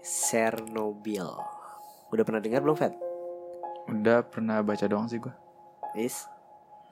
Chernobyl. 0.00 1.28
Udah 2.10 2.24
pernah 2.26 2.42
dengar 2.42 2.64
belum, 2.64 2.76
Fed? 2.76 2.94
Udah 3.90 4.22
pernah 4.26 4.62
baca 4.62 4.86
doang 4.86 5.06
sih 5.10 5.18
gue. 5.18 5.32
Is? 5.98 6.26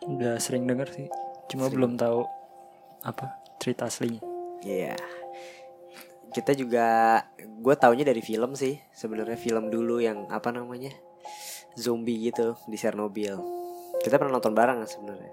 Udah 0.07 0.39
sering 0.39 0.67
denger 0.67 0.95
sih 0.95 1.11
Cuma 1.51 1.67
belum 1.67 1.99
tahu 1.99 2.23
Apa 3.03 3.35
cerita 3.59 3.91
aslinya 3.91 4.23
Iya. 4.59 4.99
Kita 6.35 6.51
juga 6.51 7.19
gue 7.39 7.75
taunya 7.79 8.03
dari 8.03 8.19
film 8.19 8.59
sih. 8.59 8.75
Sebenarnya 8.91 9.39
film 9.39 9.71
dulu 9.71 10.03
yang 10.03 10.27
apa 10.35 10.51
namanya? 10.51 10.91
Zombie 11.79 12.27
gitu 12.27 12.59
di 12.67 12.75
Chernobyl. 12.75 13.39
Kita 14.03 14.19
pernah 14.19 14.35
nonton 14.35 14.59
bareng 14.59 14.83
sebenarnya. 14.83 15.31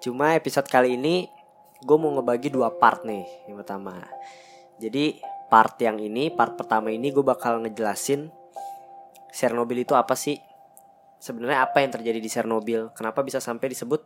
Cuma 0.00 0.32
episode 0.32 0.72
kali 0.72 0.96
ini 0.96 1.28
gue 1.84 1.96
mau 2.00 2.16
ngebagi 2.16 2.48
dua 2.48 2.72
part 2.72 3.04
nih. 3.04 3.28
Yang 3.44 3.56
pertama. 3.60 4.00
Jadi 4.80 5.20
part 5.46 5.78
yang 5.82 6.00
ini, 6.02 6.32
part 6.32 6.58
pertama 6.58 6.90
ini 6.90 7.10
gue 7.14 7.22
bakal 7.22 7.62
ngejelasin 7.62 8.30
Chernobyl 9.36 9.84
itu 9.84 9.92
apa 9.92 10.16
sih? 10.16 10.40
Sebenarnya 11.20 11.64
apa 11.66 11.84
yang 11.84 11.92
terjadi 11.92 12.18
di 12.18 12.30
Chernobyl? 12.30 12.92
Kenapa 12.96 13.20
bisa 13.20 13.36
sampai 13.38 13.68
disebut 13.68 14.04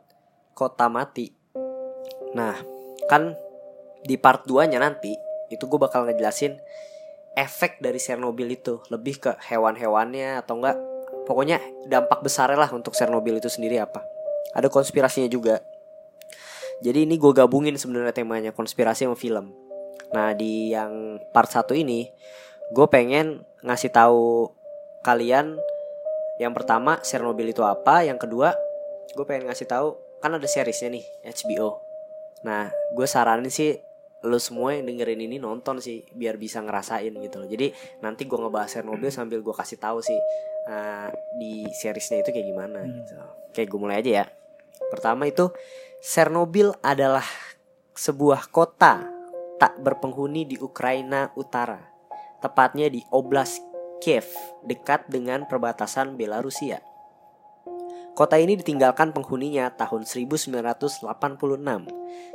kota 0.58 0.90
mati? 0.90 1.30
Nah, 2.34 2.54
kan 3.06 3.34
di 4.06 4.16
part 4.16 4.48
2-nya 4.48 4.80
nanti 4.80 5.12
itu 5.50 5.66
gue 5.66 5.78
bakal 5.82 6.06
ngejelasin 6.06 6.56
efek 7.34 7.82
dari 7.82 7.98
Chernobyl 7.98 8.48
itu 8.50 8.80
lebih 8.88 9.18
ke 9.18 9.32
hewan-hewannya 9.50 10.40
atau 10.40 10.58
enggak 10.58 10.78
pokoknya 11.26 11.62
dampak 11.86 12.22
besar 12.24 12.50
lah 12.54 12.70
untuk 12.70 12.94
Chernobyl 12.96 13.38
itu 13.38 13.50
sendiri 13.50 13.78
apa 13.82 14.02
ada 14.54 14.70
konspirasinya 14.70 15.30
juga 15.30 15.62
jadi 16.80 17.04
ini 17.04 17.20
gue 17.20 17.32
gabungin 17.34 17.76
sebenarnya 17.76 18.14
temanya 18.14 18.50
konspirasi 18.54 19.04
sama 19.04 19.18
film 19.18 19.52
nah 20.10 20.34
di 20.34 20.74
yang 20.74 21.22
part 21.30 21.50
1 21.50 21.70
ini 21.78 22.10
gue 22.70 22.86
pengen 22.90 23.42
ngasih 23.62 23.90
tahu 23.94 24.50
kalian 25.06 25.58
yang 26.40 26.56
pertama 26.56 26.98
Chernobyl 27.04 27.50
itu 27.50 27.62
apa 27.62 28.02
yang 28.06 28.16
kedua 28.16 28.54
gue 29.14 29.24
pengen 29.26 29.50
ngasih 29.50 29.66
tahu 29.68 29.98
kan 30.22 30.34
ada 30.34 30.46
seriesnya 30.46 30.90
nih 30.92 31.04
HBO 31.24 31.78
nah 32.42 32.72
gue 32.96 33.06
saranin 33.06 33.52
sih 33.52 33.78
lu 34.20 34.36
semua 34.36 34.76
yang 34.76 34.84
dengerin 34.84 35.24
ini 35.24 35.40
nonton 35.40 35.80
sih 35.80 36.04
biar 36.12 36.36
bisa 36.36 36.60
ngerasain 36.60 37.08
gitu 37.08 37.40
loh. 37.40 37.48
Jadi 37.48 37.72
nanti 38.04 38.28
gua 38.28 38.44
ngebahas 38.44 38.68
Chernobyl 38.68 39.08
sambil 39.08 39.40
gua 39.40 39.56
kasih 39.56 39.80
tahu 39.80 40.04
sih 40.04 40.16
uh, 40.68 41.08
di 41.40 41.64
seriesnya 41.72 42.20
itu 42.20 42.28
kayak 42.28 42.46
gimana 42.52 42.84
gitu. 42.84 43.16
Kayak 43.56 43.68
gue 43.72 43.80
mulai 43.80 43.96
aja 44.04 44.10
ya. 44.22 44.24
Pertama 44.92 45.24
itu 45.24 45.48
Chernobyl 46.04 46.76
adalah 46.84 47.24
sebuah 47.96 48.52
kota 48.52 49.08
tak 49.60 49.76
berpenghuni 49.84 50.48
di 50.48 50.56
Ukraina 50.56 51.28
Utara. 51.36 51.76
Tepatnya 52.40 52.88
di 52.88 53.04
Oblast 53.12 53.60
Kiev, 54.00 54.24
dekat 54.64 55.04
dengan 55.12 55.44
perbatasan 55.44 56.16
Belarusia. 56.16 56.80
Kota 58.16 58.40
ini 58.40 58.56
ditinggalkan 58.56 59.12
penghuninya 59.12 59.68
tahun 59.76 60.08
1986 60.08 61.04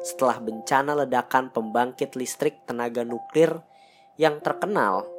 setelah 0.06 0.38
bencana 0.38 0.94
ledakan 1.02 1.50
pembangkit 1.50 2.14
listrik 2.14 2.62
tenaga 2.70 3.02
nuklir 3.02 3.66
yang 4.22 4.38
terkenal 4.40 5.10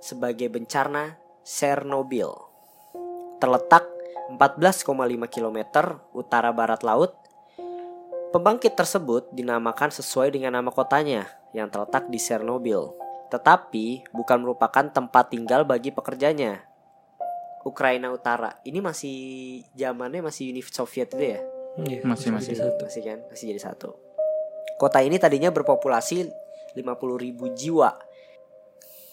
sebagai 0.00 0.48
bencana 0.48 1.20
Chernobyl. 1.44 2.32
Terletak 3.38 3.84
14,5 4.32 4.88
km 5.28 5.58
utara 6.16 6.50
barat 6.56 6.80
laut, 6.80 7.21
pembangkit 8.32 8.72
tersebut 8.72 9.28
dinamakan 9.30 9.92
sesuai 9.92 10.32
dengan 10.32 10.56
nama 10.56 10.72
kotanya 10.72 11.28
yang 11.52 11.68
terletak 11.68 12.08
di 12.08 12.16
Chernobyl. 12.16 12.96
Tetapi 13.28 14.08
bukan 14.12 14.38
merupakan 14.40 14.84
tempat 14.88 15.28
tinggal 15.32 15.68
bagi 15.68 15.92
pekerjanya. 15.92 16.64
Ukraina 17.62 18.10
Utara 18.10 18.58
ini 18.66 18.82
masih 18.82 19.16
zamannya 19.78 20.24
masih 20.24 20.50
Uni 20.50 20.64
Soviet 20.66 21.12
itu 21.14 21.22
ya? 21.38 21.40
Iya, 21.78 22.04
Masih- 22.04 22.32
masih. 22.34 22.52
satu 22.58 22.84
Masih 22.84 23.02
kan? 23.06 23.18
Masih 23.30 23.44
jadi 23.54 23.62
satu. 23.62 23.96
Kota 24.76 24.98
ini 25.00 25.16
tadinya 25.16 25.48
berpopulasi 25.54 26.26
50.000 26.74 27.48
jiwa. 27.54 27.94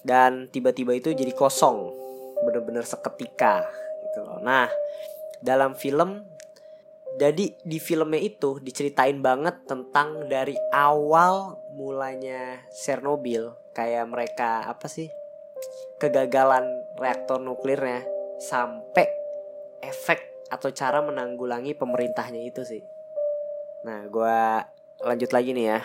Dan 0.01 0.47
tiba-tiba 0.50 0.96
itu 0.96 1.13
jadi 1.13 1.31
kosong. 1.36 1.94
Bener-bener 2.44 2.84
seketika 2.88 3.68
gitu 4.09 4.25
loh. 4.25 4.40
Nah, 4.41 4.68
dalam 5.40 5.75
film 5.75 6.25
jadi 7.19 7.52
di 7.59 7.78
filmnya 7.84 8.24
itu 8.24 8.63
diceritain 8.63 9.19
banget 9.19 9.68
tentang 9.68 10.31
dari 10.31 10.56
awal 10.72 11.59
mulanya 11.75 12.63
Chernobyl 12.72 13.59
kayak 13.75 14.07
mereka 14.07 14.63
apa 14.72 14.88
sih 14.88 15.12
kegagalan 16.00 16.63
reaktor 16.96 17.44
nuklirnya 17.44 18.07
sampai 18.40 19.03
efek 19.84 20.47
atau 20.47 20.72
cara 20.72 21.03
menanggulangi 21.03 21.75
pemerintahnya 21.75 22.41
itu 22.41 22.63
sih. 22.63 22.84
Nah, 23.84 24.07
gua 24.07 24.63
lanjut 25.03 25.30
lagi 25.36 25.51
nih 25.51 25.75
ya. 25.75 25.80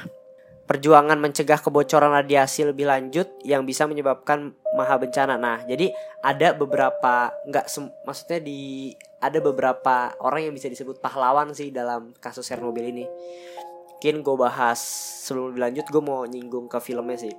Perjuangan 0.65 1.21
mencegah 1.21 1.61
kebocoran 1.61 2.17
radiasi 2.17 2.65
lebih 2.65 2.89
lanjut 2.89 3.29
yang 3.45 3.69
bisa 3.69 3.85
menyebabkan 3.85 4.57
maha 4.73 4.97
bencana. 4.97 5.37
Nah, 5.37 5.61
jadi 5.69 5.93
ada 6.25 6.57
beberapa 6.57 7.29
nggak 7.45 7.69
maksudnya 8.09 8.41
di 8.41 8.93
ada 9.21 9.45
beberapa 9.45 10.17
orang 10.25 10.49
yang 10.49 10.55
bisa 10.57 10.73
disebut 10.73 11.05
pahlawan 11.05 11.53
sih 11.53 11.69
dalam 11.69 12.17
kasus 12.17 12.49
Chernobyl 12.49 12.89
ini. 12.89 13.05
Mungkin 14.05 14.21
gue 14.21 14.37
bahas 14.37 14.81
sebelum 15.25 15.53
lebih 15.53 15.63
lanjut 15.65 15.87
gue 15.89 16.03
mau 16.05 16.25
nyinggung 16.29 16.69
ke 16.69 16.81
filmnya 16.81 17.17
sih. 17.17 17.33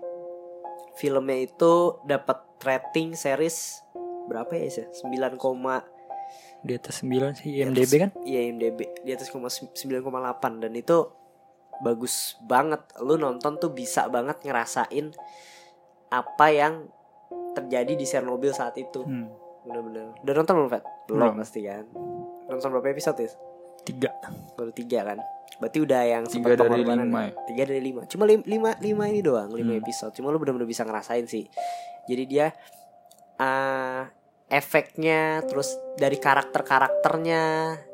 Filmnya 0.98 1.46
itu 1.46 2.02
dapat 2.06 2.42
rating 2.62 3.14
series 3.14 3.86
berapa 4.26 4.50
ya 4.58 4.70
sih? 4.70 4.86
9, 4.90 5.38
Di 6.66 6.74
atas 6.74 7.06
9 7.06 7.38
sih 7.38 7.62
IMDB 7.62 7.94
kan 8.02 8.10
Iya 8.26 8.50
IMDb 8.50 8.90
di 9.06 9.14
atas 9.14 9.30
9,8 9.30 9.78
dan 10.58 10.74
itu 10.74 11.25
bagus 11.80 12.38
banget. 12.42 12.80
Lu 13.00 13.16
nonton 13.16 13.58
tuh 13.58 13.72
bisa 13.72 14.08
banget 14.08 14.40
ngerasain 14.42 15.12
apa 16.08 16.48
yang 16.48 16.88
terjadi 17.54 17.94
di 17.94 18.06
Chernobyl 18.06 18.52
saat 18.52 18.76
itu. 18.76 19.02
hmm. 19.02 19.28
Bener-bener. 19.66 20.14
Udah 20.22 20.34
nonton 20.36 20.54
belum, 20.56 20.70
Fat? 20.70 20.84
Belum 21.10 21.20
Belum. 21.26 21.36
pasti 21.42 21.66
kan. 21.66 21.86
Nonton 22.46 22.70
berapa 22.70 22.88
episode 22.88 23.18
ya? 23.18 23.30
Tiga 23.82 24.10
Baru 24.54 24.70
tiga 24.70 25.02
kan. 25.04 25.18
Berarti 25.58 25.78
udah 25.82 26.02
yang 26.04 26.24
Tiga 26.26 26.54
dari 26.54 26.82
lima 26.82 26.94
ya? 26.94 27.02
ya? 27.02 27.32
Tiga 27.50 27.64
dari 27.66 27.82
lima. 27.82 28.02
Cuma 28.06 28.24
lim- 28.26 28.46
lima, 28.46 28.78
lima 28.78 29.04
ini 29.08 29.22
doang, 29.22 29.50
lima 29.50 29.74
Hmm. 29.74 29.82
episode. 29.82 30.14
Cuma 30.14 30.30
lu 30.30 30.38
bener-bener 30.38 30.66
bisa 30.66 30.86
ngerasain 30.86 31.26
sih. 31.26 31.50
Jadi 32.06 32.24
dia 32.26 32.54
eh 33.36 34.04
efeknya, 34.46 35.42
terus 35.44 35.74
dari 35.98 36.22
karakter-karakternya 36.22 37.44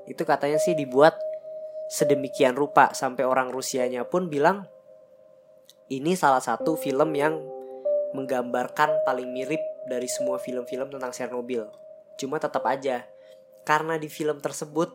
itu 0.06 0.22
katanya 0.22 0.60
sih 0.60 0.76
dibuat 0.76 1.16
sedemikian 1.92 2.56
rupa 2.56 2.96
sampai 2.96 3.28
orang 3.28 3.52
Rusianya 3.52 4.08
pun 4.08 4.32
bilang 4.32 4.64
ini 5.92 6.16
salah 6.16 6.40
satu 6.40 6.80
film 6.80 7.12
yang 7.12 7.36
menggambarkan 8.16 9.04
paling 9.04 9.28
mirip 9.36 9.60
dari 9.92 10.08
semua 10.08 10.40
film-film 10.40 10.88
tentang 10.88 11.12
Chernobyl. 11.12 11.68
Cuma 12.16 12.40
tetap 12.40 12.64
aja 12.64 13.04
karena 13.68 14.00
di 14.00 14.08
film 14.08 14.40
tersebut 14.40 14.88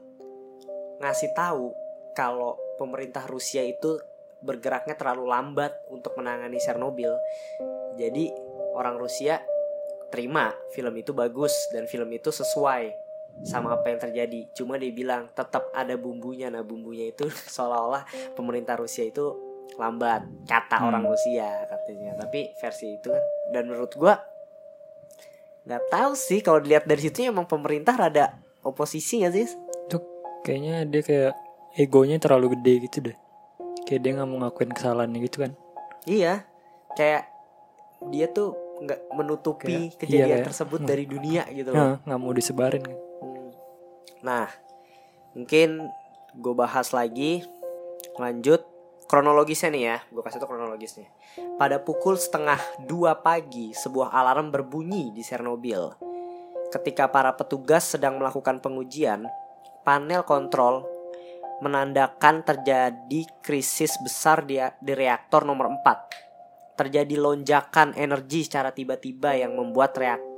ngasih 1.04 1.36
tahu 1.36 1.76
kalau 2.16 2.56
pemerintah 2.80 3.28
Rusia 3.28 3.60
itu 3.60 4.00
bergeraknya 4.40 4.96
terlalu 4.96 5.28
lambat 5.28 5.76
untuk 5.92 6.16
menangani 6.16 6.56
Chernobyl. 6.56 7.12
Jadi 8.00 8.32
orang 8.72 8.96
Rusia 8.96 9.44
terima 10.08 10.48
film 10.72 10.96
itu 10.96 11.12
bagus 11.12 11.52
dan 11.76 11.84
film 11.84 12.08
itu 12.16 12.32
sesuai 12.32 13.05
sama 13.42 13.74
apa 13.74 13.88
yang 13.88 14.00
terjadi. 14.00 14.48
Cuma 14.52 14.76
dia 14.76 14.90
bilang 14.90 15.28
tetap 15.30 15.68
ada 15.70 15.92
bumbunya. 15.94 16.46
Nah, 16.46 16.60
bumbunya 16.60 17.08
itu 17.08 17.26
seolah-olah 17.54 18.04
pemerintah 18.32 18.74
Rusia 18.74 19.04
itu 19.04 19.24
lambat 19.74 20.24
kata 20.44 20.78
Hmm. 20.78 20.88
orang 20.88 21.04
Rusia 21.04 21.66
katanya. 21.66 22.16
Tapi 22.16 22.54
versi 22.54 22.94
itu 22.94 23.08
kan 23.08 23.22
dan 23.50 23.66
menurut 23.66 23.92
gua 23.92 24.14
nggak 25.62 25.82
tahu 25.88 26.12
sih 26.14 26.38
kalau 26.40 26.62
dilihat 26.62 26.86
dari 26.86 27.02
situ 27.02 27.24
emang 27.24 27.44
pemerintah 27.44 27.92
rada 27.92 28.30
oposisi 28.62 29.20
gak 29.20 29.34
sih? 29.34 29.46
Tuh 29.86 29.98
kayaknya 30.40 30.86
dia 30.86 31.02
kayak 31.02 31.32
Egonya 31.74 32.16
terlalu 32.16 32.54
gede 32.54 32.74
gitu 32.82 32.98
deh 33.02 33.16
Kayak 33.82 34.00
dia 34.00 34.12
gak 34.14 34.26
mau 34.26 34.40
ngakuin 34.40 34.72
kesalahannya 34.72 35.20
gitu 35.22 35.42
kan 35.42 35.52
Iya, 36.02 36.46
kayak 36.94 37.26
dia 38.06 38.26
tuh 38.28 38.54
nggak 38.78 39.00
menutupi 39.12 39.90
Kayak- 39.90 39.98
kejadian 39.98 40.22
iya, 40.22 40.34
kayak- 40.36 40.46
tersebut 40.46 40.80
hmm. 40.80 40.88
dari 40.88 41.04
dunia 41.04 41.42
gitu 41.48 41.68
loh. 41.68 41.76
Nah, 41.76 41.94
nggak 42.00 42.18
mau 42.18 42.30
disebarin 42.30 42.80
kan. 42.80 42.96
Nah, 44.26 44.50
mungkin 45.38 45.86
gue 46.34 46.54
bahas 46.58 46.90
lagi 46.90 47.46
lanjut 48.18 48.66
kronologisnya 49.06 49.70
nih 49.70 49.84
ya, 49.86 49.96
gue 50.10 50.22
kasih 50.26 50.42
tau 50.42 50.50
kronologisnya. 50.50 51.06
Pada 51.54 51.78
pukul 51.78 52.18
setengah 52.18 52.58
dua 52.90 53.22
pagi, 53.22 53.70
sebuah 53.70 54.10
alarm 54.10 54.50
berbunyi 54.50 55.14
di 55.14 55.22
Chernobyl. 55.22 55.94
Ketika 56.74 57.06
para 57.06 57.30
petugas 57.38 57.86
sedang 57.86 58.18
melakukan 58.18 58.58
pengujian, 58.58 59.30
panel 59.86 60.26
kontrol 60.26 60.82
menandakan 61.62 62.42
terjadi 62.42 63.22
krisis 63.40 63.94
besar 64.02 64.42
di, 64.42 64.58
di 64.82 64.92
reaktor 64.92 65.46
nomor 65.46 65.70
4. 65.70 66.76
Terjadi 66.76 67.14
lonjakan 67.16 67.94
energi 67.96 68.44
secara 68.44 68.74
tiba-tiba 68.74 69.38
yang 69.38 69.56
membuat 69.56 69.96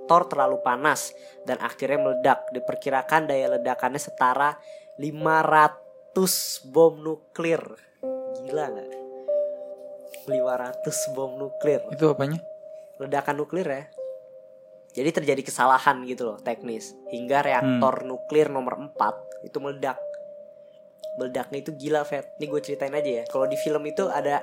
reaktor 0.08 0.24
terlalu 0.32 0.56
panas 0.64 1.12
dan 1.44 1.60
akhirnya 1.60 2.00
meledak. 2.00 2.48
Diperkirakan 2.56 3.28
daya 3.28 3.60
ledakannya 3.60 4.00
setara 4.00 4.56
500 4.96 6.64
bom 6.72 6.96
nuklir. 6.96 7.60
Gila 8.48 8.64
nggak? 8.72 8.88
500 10.32 11.12
bom 11.12 11.36
nuklir. 11.36 11.84
Itu 11.92 12.16
apanya? 12.16 12.40
Ledakan 12.96 13.36
nuklir 13.36 13.68
ya. 13.68 13.84
Jadi 14.96 15.12
terjadi 15.12 15.44
kesalahan 15.44 16.00
gitu 16.08 16.32
loh 16.32 16.40
teknis 16.40 16.96
hingga 17.12 17.44
reaktor 17.44 18.08
nuklir 18.08 18.48
nomor 18.48 18.80
4 18.80 19.44
itu 19.44 19.60
meledak. 19.60 20.00
Meledaknya 21.20 21.60
itu 21.60 21.76
gila, 21.76 22.00
Fet. 22.08 22.32
Ini 22.40 22.48
gue 22.48 22.60
ceritain 22.64 22.96
aja 22.96 23.10
ya. 23.20 23.24
Kalau 23.28 23.44
di 23.44 23.60
film 23.60 23.84
itu 23.84 24.08
ada 24.08 24.40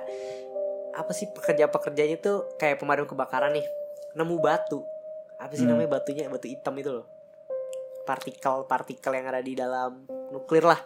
apa 0.94 1.10
sih 1.10 1.26
pekerja-pekerjanya 1.34 2.22
tuh 2.22 2.54
kayak 2.54 2.78
pemadam 2.78 3.10
kebakaran 3.10 3.50
nih. 3.50 3.66
Nemu 4.14 4.38
batu. 4.38 4.86
Apa 5.36 5.52
sih 5.52 5.64
Hmm. 5.64 5.76
namanya 5.76 6.00
batunya? 6.00 6.26
Batu 6.26 6.48
hitam 6.48 6.74
itu 6.76 6.90
loh. 6.90 7.06
Partikel-partikel 8.04 9.12
yang 9.12 9.26
ada 9.26 9.40
di 9.40 9.52
dalam 9.52 10.06
nuklir 10.30 10.62
lah. 10.62 10.78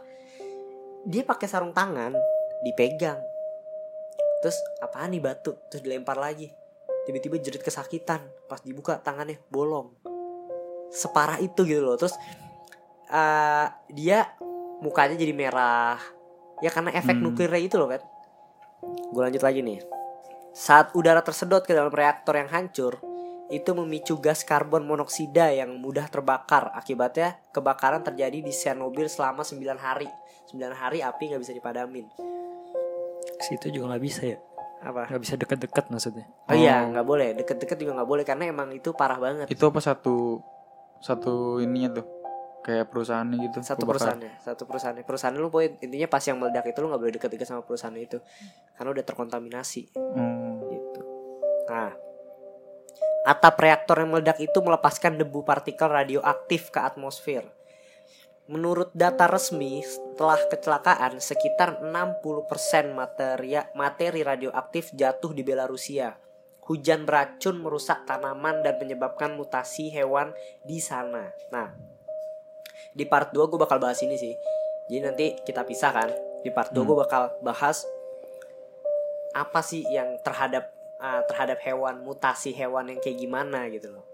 Dia 1.05 1.23
pakai 1.23 1.47
sarung 1.47 1.73
tangan, 1.73 2.17
dipegang. 2.61 3.21
Terus 4.41 4.57
apaan 4.81 5.13
nih 5.13 5.21
batu? 5.21 5.53
Terus 5.69 5.85
dilempar 5.85 6.17
lagi. 6.17 6.49
Tiba-tiba 7.05 7.37
jerit 7.39 7.61
kesakitan. 7.61 8.25
Pas 8.49 8.61
dibuka 8.61 8.97
tangannya 8.97 9.37
bolong. 9.49 9.93
Separah 10.91 11.39
itu 11.39 11.63
gitu 11.63 11.81
loh. 11.81 11.97
Terus 11.97 12.17
eh, 13.07 13.67
dia 13.91 14.33
mukanya 14.81 15.15
jadi 15.15 15.35
merah. 15.35 15.99
Ya 16.61 16.71
karena 16.71 16.93
efek 16.93 17.17
Hmm. 17.17 17.25
nuklirnya 17.27 17.59
itu 17.59 17.77
loh, 17.77 17.89
kan. 17.89 18.01
Gue 19.13 19.23
lanjut 19.23 19.43
lagi 19.43 19.61
nih. 19.61 19.81
Saat 20.53 20.95
udara 20.95 21.21
tersedot 21.21 21.63
ke 21.63 21.73
dalam 21.73 21.91
reaktor 21.91 22.37
yang 22.37 22.49
hancur, 22.49 22.97
itu 23.51 23.71
memicu 23.75 24.15
gas 24.23 24.47
karbon 24.47 24.87
monoksida 24.87 25.51
yang 25.51 25.75
mudah 25.83 26.07
terbakar. 26.07 26.71
Akibatnya 26.71 27.43
kebakaran 27.51 28.07
terjadi 28.07 28.39
di 28.39 28.55
Chernobyl 28.55 29.11
selama 29.11 29.43
9 29.43 29.59
hari. 29.75 30.07
9 30.55 30.71
hari 30.71 31.03
api 31.03 31.35
nggak 31.35 31.43
bisa 31.43 31.55
dipadamin. 31.55 32.07
Situ 33.43 33.75
juga 33.75 33.95
nggak 33.95 34.05
bisa 34.07 34.23
ya. 34.23 34.39
Apa? 34.87 35.11
Nggak 35.11 35.23
bisa 35.27 35.35
deket-deket 35.35 35.85
maksudnya. 35.91 36.27
Oh 36.47 36.55
iya, 36.55 36.87
nggak 36.87 37.03
boleh. 37.03 37.35
Deket-deket 37.43 37.77
juga 37.83 38.01
nggak 38.01 38.09
boleh 38.09 38.25
karena 38.25 38.49
emang 38.49 38.71
itu 38.71 38.95
parah 38.95 39.19
banget. 39.19 39.51
Itu 39.51 39.67
apa 39.67 39.83
satu 39.83 40.39
satu 41.03 41.59
ininya 41.59 42.01
tuh? 42.01 42.07
Kayak 42.61 42.93
perusahaannya 42.93 43.37
gitu. 43.51 43.59
Satu 43.67 43.83
perusahaannya, 43.89 44.33
satu 44.47 44.63
perusahaannya. 44.69 45.03
Perusahaan 45.03 45.35
lu 45.35 45.51
poin 45.51 45.75
intinya 45.81 46.07
pas 46.07 46.23
yang 46.23 46.39
meledak 46.39 46.71
itu 46.71 46.79
lu 46.79 46.93
nggak 46.93 47.03
boleh 47.03 47.15
deket-deket 47.19 47.47
sama 47.49 47.67
perusahaan 47.67 47.97
itu 47.99 48.23
karena 48.79 48.89
udah 48.95 49.05
terkontaminasi. 49.05 49.91
Oh. 49.97 50.69
gitu. 50.69 51.01
Nah, 51.67 52.10
atap 53.25 53.61
reaktor 53.61 54.01
yang 54.01 54.17
meledak 54.17 54.41
itu 54.41 54.59
melepaskan 54.65 55.21
debu 55.21 55.45
partikel 55.45 55.89
radioaktif 55.93 56.73
ke 56.73 56.81
atmosfer. 56.81 57.45
Menurut 58.51 58.91
data 58.91 59.31
resmi, 59.31 59.79
setelah 59.87 60.41
kecelakaan, 60.51 61.23
sekitar 61.23 61.87
60% 61.87 62.91
materi, 62.91 63.55
materi 63.79 64.27
radioaktif 64.27 64.91
jatuh 64.91 65.31
di 65.31 65.47
Belarusia. 65.47 66.19
Hujan 66.67 67.07
beracun 67.07 67.63
merusak 67.63 68.11
tanaman 68.11 68.67
dan 68.67 68.79
menyebabkan 68.83 69.39
mutasi 69.39 69.91
hewan 69.95 70.35
di 70.67 70.83
sana. 70.83 71.31
Nah, 71.55 71.71
di 72.91 73.07
part 73.07 73.31
2 73.31 73.47
gue 73.47 73.59
bakal 73.59 73.79
bahas 73.79 74.03
ini 74.03 74.19
sih. 74.19 74.35
Jadi 74.91 74.99
nanti 74.99 75.27
kita 75.47 75.63
pisah 75.63 75.95
kan. 75.95 76.11
Di 76.43 76.51
part 76.51 76.75
2 76.75 76.83
gue 76.83 76.97
bakal 76.99 77.31
bahas 77.47 77.87
apa 79.31 79.63
sih 79.63 79.87
yang 79.87 80.19
terhadap 80.27 80.75
uh, 81.01 81.25
terhadap 81.25 81.61
hewan 81.61 82.01
mutasi 82.01 82.53
hewan 82.53 82.89
yang 82.89 83.01
kayak 83.01 83.19
gimana 83.19 83.67
gitu 83.69 83.91
loh. 83.91 84.05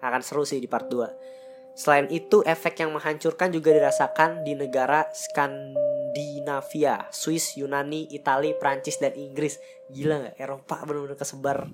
Akan 0.00 0.20
seru 0.20 0.42
sih 0.42 0.58
di 0.58 0.66
part 0.66 0.88
2 0.88 1.32
selain 1.74 2.06
itu 2.06 2.38
efek 2.46 2.78
yang 2.78 2.94
menghancurkan 2.94 3.50
juga 3.50 3.74
dirasakan 3.74 4.46
di 4.46 4.54
negara 4.54 5.10
Skandinavia 5.10 7.10
Swiss 7.10 7.58
Yunani 7.58 8.06
Italia 8.10 8.54
Prancis 8.54 8.96
dan 8.96 9.12
Inggris. 9.14 9.58
Gila 9.90 10.22
nggak? 10.22 10.34
Eropa 10.38 10.74
benar-benar 10.86 11.18
kesebar. 11.18 11.66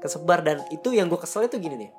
Kesebar 0.00 0.40
dan 0.40 0.64
itu 0.72 0.92
yang 0.92 1.06
gue 1.06 1.20
kesel 1.20 1.44
itu 1.44 1.60
gini 1.60 1.76
nih. 1.76 1.92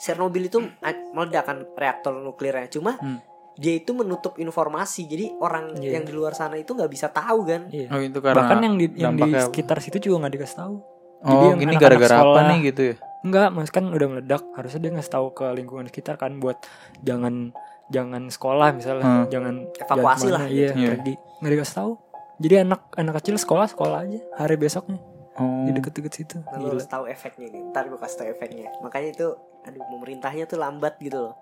Chernobyl 0.00 0.48
itu 0.48 0.58
a- 0.80 1.04
meledak 1.12 1.44
kan 1.44 1.58
reaktor 1.76 2.16
nuklirnya 2.16 2.68
cuma 2.68 2.96
Hmm. 2.96 3.20
Dia 3.54 3.74
itu 3.74 3.90
menutup 3.90 4.34
informasi 4.34 5.06
jadi 5.06 5.30
orang 5.36 5.78
Iya. 5.78 5.96
yang 5.96 6.04
di 6.04 6.12
luar 6.12 6.32
sana 6.32 6.54
itu 6.54 6.70
nggak 6.70 6.88
bisa 6.88 7.06
tahu 7.08 7.44
kan 7.44 7.70
Iya. 7.70 7.86
Oh 7.88 7.98
itu 7.98 8.18
karena 8.18 8.36
Bahkan 8.40 8.58
yang 8.60 8.74
di 8.74 8.86
yang 8.96 9.14
di 9.14 9.30
sekitar 9.30 9.78
situ 9.78 9.98
juga 10.00 10.26
nggak 10.26 10.34
dikasih 10.34 10.56
tahu. 10.58 10.76
Oh 11.24 11.48
yang 11.48 11.56
gini 11.56 11.72
anak-anak 11.72 11.80
gara-gara 11.80 12.16
apa 12.20 12.40
nih 12.46 12.58
gitu 12.68 12.82
ya? 12.84 12.94
Enggak, 13.24 13.48
mas 13.50 13.70
kan 13.70 13.84
udah 13.88 14.06
meledak. 14.06 14.42
Harusnya 14.52 14.80
dia 14.80 14.90
ngasih 14.92 15.08
tahu 15.10 15.26
ke 15.32 15.46
lingkungan 15.50 15.86
sekitar 15.86 16.14
kan 16.14 16.36
buat 16.36 16.60
jangan 17.00 17.56
jangan 17.86 18.28
sekolah 18.28 18.68
misalnya, 18.72 19.04
Hmm. 19.04 19.26
jangan 19.28 19.54
Evakuasi 19.72 20.28
jangan 20.28 20.34
lah 20.34 20.40
ke 20.40 20.44
mana, 20.44 20.52
Iya, 20.52 20.68
gitu. 20.70 20.90
pergi. 20.90 21.14
Nggak 21.40 21.52
dikasih 21.54 21.74
tahu. 21.74 21.92
Jadi 22.34 22.54
anak 22.58 22.80
anak 22.92 23.14
kecil 23.16 23.34
sekolah 23.36 23.66
sekolah 23.66 23.98
aja 24.02 24.20
hari 24.34 24.56
besoknya 24.56 24.98
Oh. 25.34 25.64
di 25.64 25.70
deket-deket 25.72 26.12
situ. 26.12 26.36
Nah, 26.42 26.58
harus 26.60 26.84
tahu 26.84 27.04
efeknya 27.06 27.46
nih. 27.48 27.62
Ntar 27.70 27.86
gue 27.86 27.96
kasih 27.96 28.16
tahu 28.18 28.28
efeknya. 28.30 28.68
Makanya 28.80 29.08
itu, 29.10 29.26
aduh, 29.62 29.82
pemerintahnya 29.88 30.44
tuh 30.44 30.58
lambat 30.58 30.98
gitu 30.98 31.18
loh. 31.22 31.34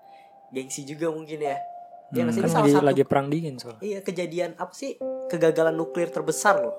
Gengsi 0.49 0.81
juga 0.83 1.09
mungkin 1.09 1.41
ya. 1.41 1.57
Ya 2.13 2.23
Hmm. 2.29 2.33
Kan 2.33 2.49
salah 2.49 2.69
lagi 2.69 2.73
satu. 2.77 2.85
lagi 2.85 3.03
perang 3.03 3.27
dingin 3.27 3.57
soal. 3.57 3.77
Iya 3.81 4.05
kejadian 4.05 4.53
apa 4.61 4.69
sih? 4.71 5.01
Kegagalan 5.33 5.73
nuklir 5.73 6.13
terbesar 6.13 6.61
loh. 6.61 6.77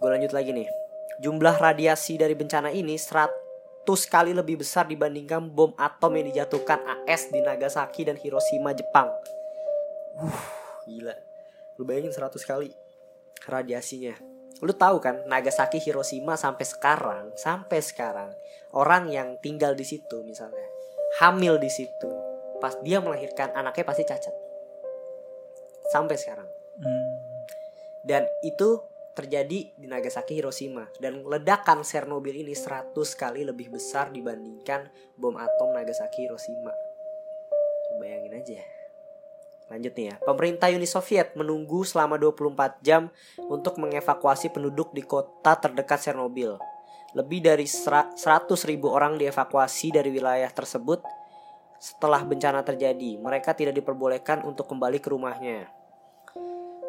Gue 0.00 0.08
lanjut 0.08 0.32
lagi 0.32 0.56
nih. 0.56 0.68
Jumlah 1.20 1.60
radiasi 1.60 2.16
dari 2.16 2.32
bencana 2.32 2.72
ini 2.72 2.94
100 2.96 3.28
kali 4.08 4.32
lebih 4.32 4.62
besar 4.62 4.86
dibandingkan 4.86 5.50
bom 5.52 5.74
atom 5.76 6.14
yang 6.16 6.30
dijatuhkan 6.32 6.78
AS 7.04 7.28
di 7.28 7.42
Nagasaki 7.42 8.06
dan 8.06 8.16
Hiroshima, 8.16 8.72
Jepang. 8.72 9.10
Uh, 10.16 10.42
gila. 10.86 11.14
Lu 11.76 11.84
bayangin 11.84 12.14
100 12.14 12.32
kali 12.46 12.70
radiasinya. 13.44 14.14
Lu 14.62 14.74
tahu 14.74 14.98
kan 14.98 15.22
Nagasaki, 15.26 15.78
Hiroshima 15.78 16.34
sampai 16.34 16.66
sekarang, 16.66 17.30
sampai 17.38 17.78
sekarang 17.78 18.30
orang 18.74 19.10
yang 19.10 19.38
tinggal 19.38 19.74
di 19.78 19.86
situ 19.86 20.22
misalnya 20.26 20.66
hamil 21.22 21.56
di 21.62 21.70
situ, 21.70 22.10
pas 22.58 22.74
dia 22.82 22.98
melahirkan 22.98 23.50
anaknya 23.54 23.84
pasti 23.86 24.04
cacat. 24.04 24.34
Sampai 25.88 26.20
sekarang 26.20 26.48
Hmm. 26.78 27.10
dan 28.06 28.22
itu 28.46 28.78
terjadi 29.12 29.74
di 29.74 29.86
Nagasaki 29.90 30.38
Hiroshima 30.38 30.86
dan 31.02 31.26
ledakan 31.26 31.82
Chernobyl 31.82 32.38
ini 32.38 32.54
100 32.54 32.94
kali 33.18 33.42
lebih 33.42 33.74
besar 33.74 34.14
dibandingkan 34.14 34.86
bom 35.18 35.34
atom 35.34 35.74
Nagasaki 35.74 36.22
Hiroshima. 36.22 36.70
Bayangin 37.98 38.38
aja. 38.38 38.62
Lanjut 39.68 39.90
nih 39.98 40.06
ya. 40.06 40.14
Pemerintah 40.22 40.70
Uni 40.70 40.86
Soviet 40.86 41.34
menunggu 41.34 41.82
selama 41.82 42.14
24 42.14 42.78
jam 42.78 43.10
untuk 43.50 43.82
mengevakuasi 43.82 44.54
penduduk 44.54 44.94
di 44.94 45.02
kota 45.02 45.58
terdekat 45.58 45.98
Chernobyl. 45.98 46.56
Lebih 47.18 47.42
dari 47.42 47.66
sera- 47.66 48.14
100 48.14 48.62
ribu 48.64 48.94
orang 48.94 49.18
dievakuasi 49.18 49.90
dari 49.90 50.14
wilayah 50.14 50.48
tersebut 50.48 51.02
setelah 51.78 52.22
bencana 52.26 52.66
terjadi. 52.66 53.16
Mereka 53.18 53.54
tidak 53.54 53.78
diperbolehkan 53.78 54.42
untuk 54.42 54.66
kembali 54.70 54.98
ke 54.98 55.08
rumahnya. 55.10 55.70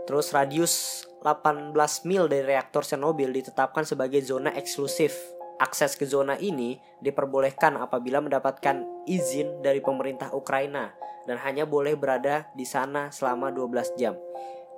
Terus 0.10 0.34
radius 0.34 1.06
18 1.22 1.74
mil 2.10 2.26
dari 2.26 2.42
reaktor 2.42 2.82
Chernobyl 2.82 3.30
ditetapkan 3.30 3.86
sebagai 3.86 4.20
zona 4.26 4.50
eksklusif. 4.58 5.14
Akses 5.60 6.00
ke 6.00 6.08
zona 6.08 6.40
ini 6.40 6.80
diperbolehkan 7.04 7.78
apabila 7.78 8.24
mendapatkan 8.24 9.06
izin 9.06 9.60
dari 9.62 9.84
pemerintah 9.84 10.32
Ukraina 10.32 10.90
dan 11.28 11.38
hanya 11.46 11.68
boleh 11.68 11.94
berada 12.00 12.48
di 12.56 12.64
sana 12.64 13.12
selama 13.12 13.52
12 13.52 14.00
jam. 14.00 14.16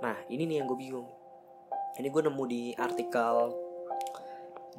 Nah, 0.02 0.18
ini 0.28 0.50
nih 0.50 0.60
yang 0.60 0.68
gue 0.68 0.76
bingung. 0.76 1.08
Ini 2.02 2.10
gue 2.10 2.22
nemu 2.26 2.44
di 2.50 2.74
artikel 2.76 3.54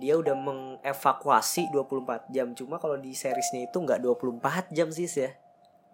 dia 0.02 0.18
udah 0.18 0.34
mengevakuasi 0.34 1.70
24 1.70 2.34
jam. 2.34 2.50
Cuma 2.58 2.82
kalau 2.82 2.98
di 2.98 3.14
seriesnya 3.14 3.70
itu 3.70 3.78
nggak 3.78 4.02
24 4.02 4.74
jam 4.74 4.90
sih 4.90 5.06
ya. 5.06 5.30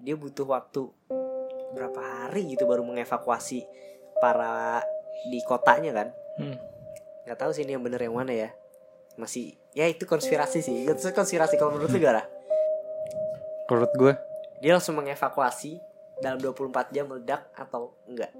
Dia 0.00 0.16
butuh 0.16 0.48
waktu 0.48 0.88
berapa 1.76 2.00
hari 2.00 2.56
gitu 2.56 2.64
baru 2.64 2.80
mengevakuasi 2.88 3.68
para 4.16 4.80
di 5.28 5.44
kotanya 5.44 5.92
kan? 5.92 6.08
Hmm. 6.40 6.56
nggak 7.28 7.44
tahu 7.44 7.52
sih 7.52 7.68
ini 7.68 7.76
yang 7.76 7.84
bener 7.84 8.00
yang 8.00 8.16
mana 8.16 8.32
ya. 8.32 8.48
Masih 9.20 9.60
ya 9.76 9.84
itu 9.84 10.08
konspirasi 10.08 10.64
sih. 10.64 10.88
Itu 10.88 11.12
konspirasi 11.12 11.60
kalau 11.60 11.76
menurut 11.76 11.92
lu 11.92 12.00
gimana? 12.00 12.24
Menurut 13.68 13.92
gue 13.92 14.12
dia 14.64 14.72
langsung 14.72 14.96
mengevakuasi 14.96 15.76
dalam 16.24 16.40
24 16.40 16.96
jam 16.96 17.04
meledak 17.12 17.44
atau 17.52 17.92
enggak? 18.08 18.32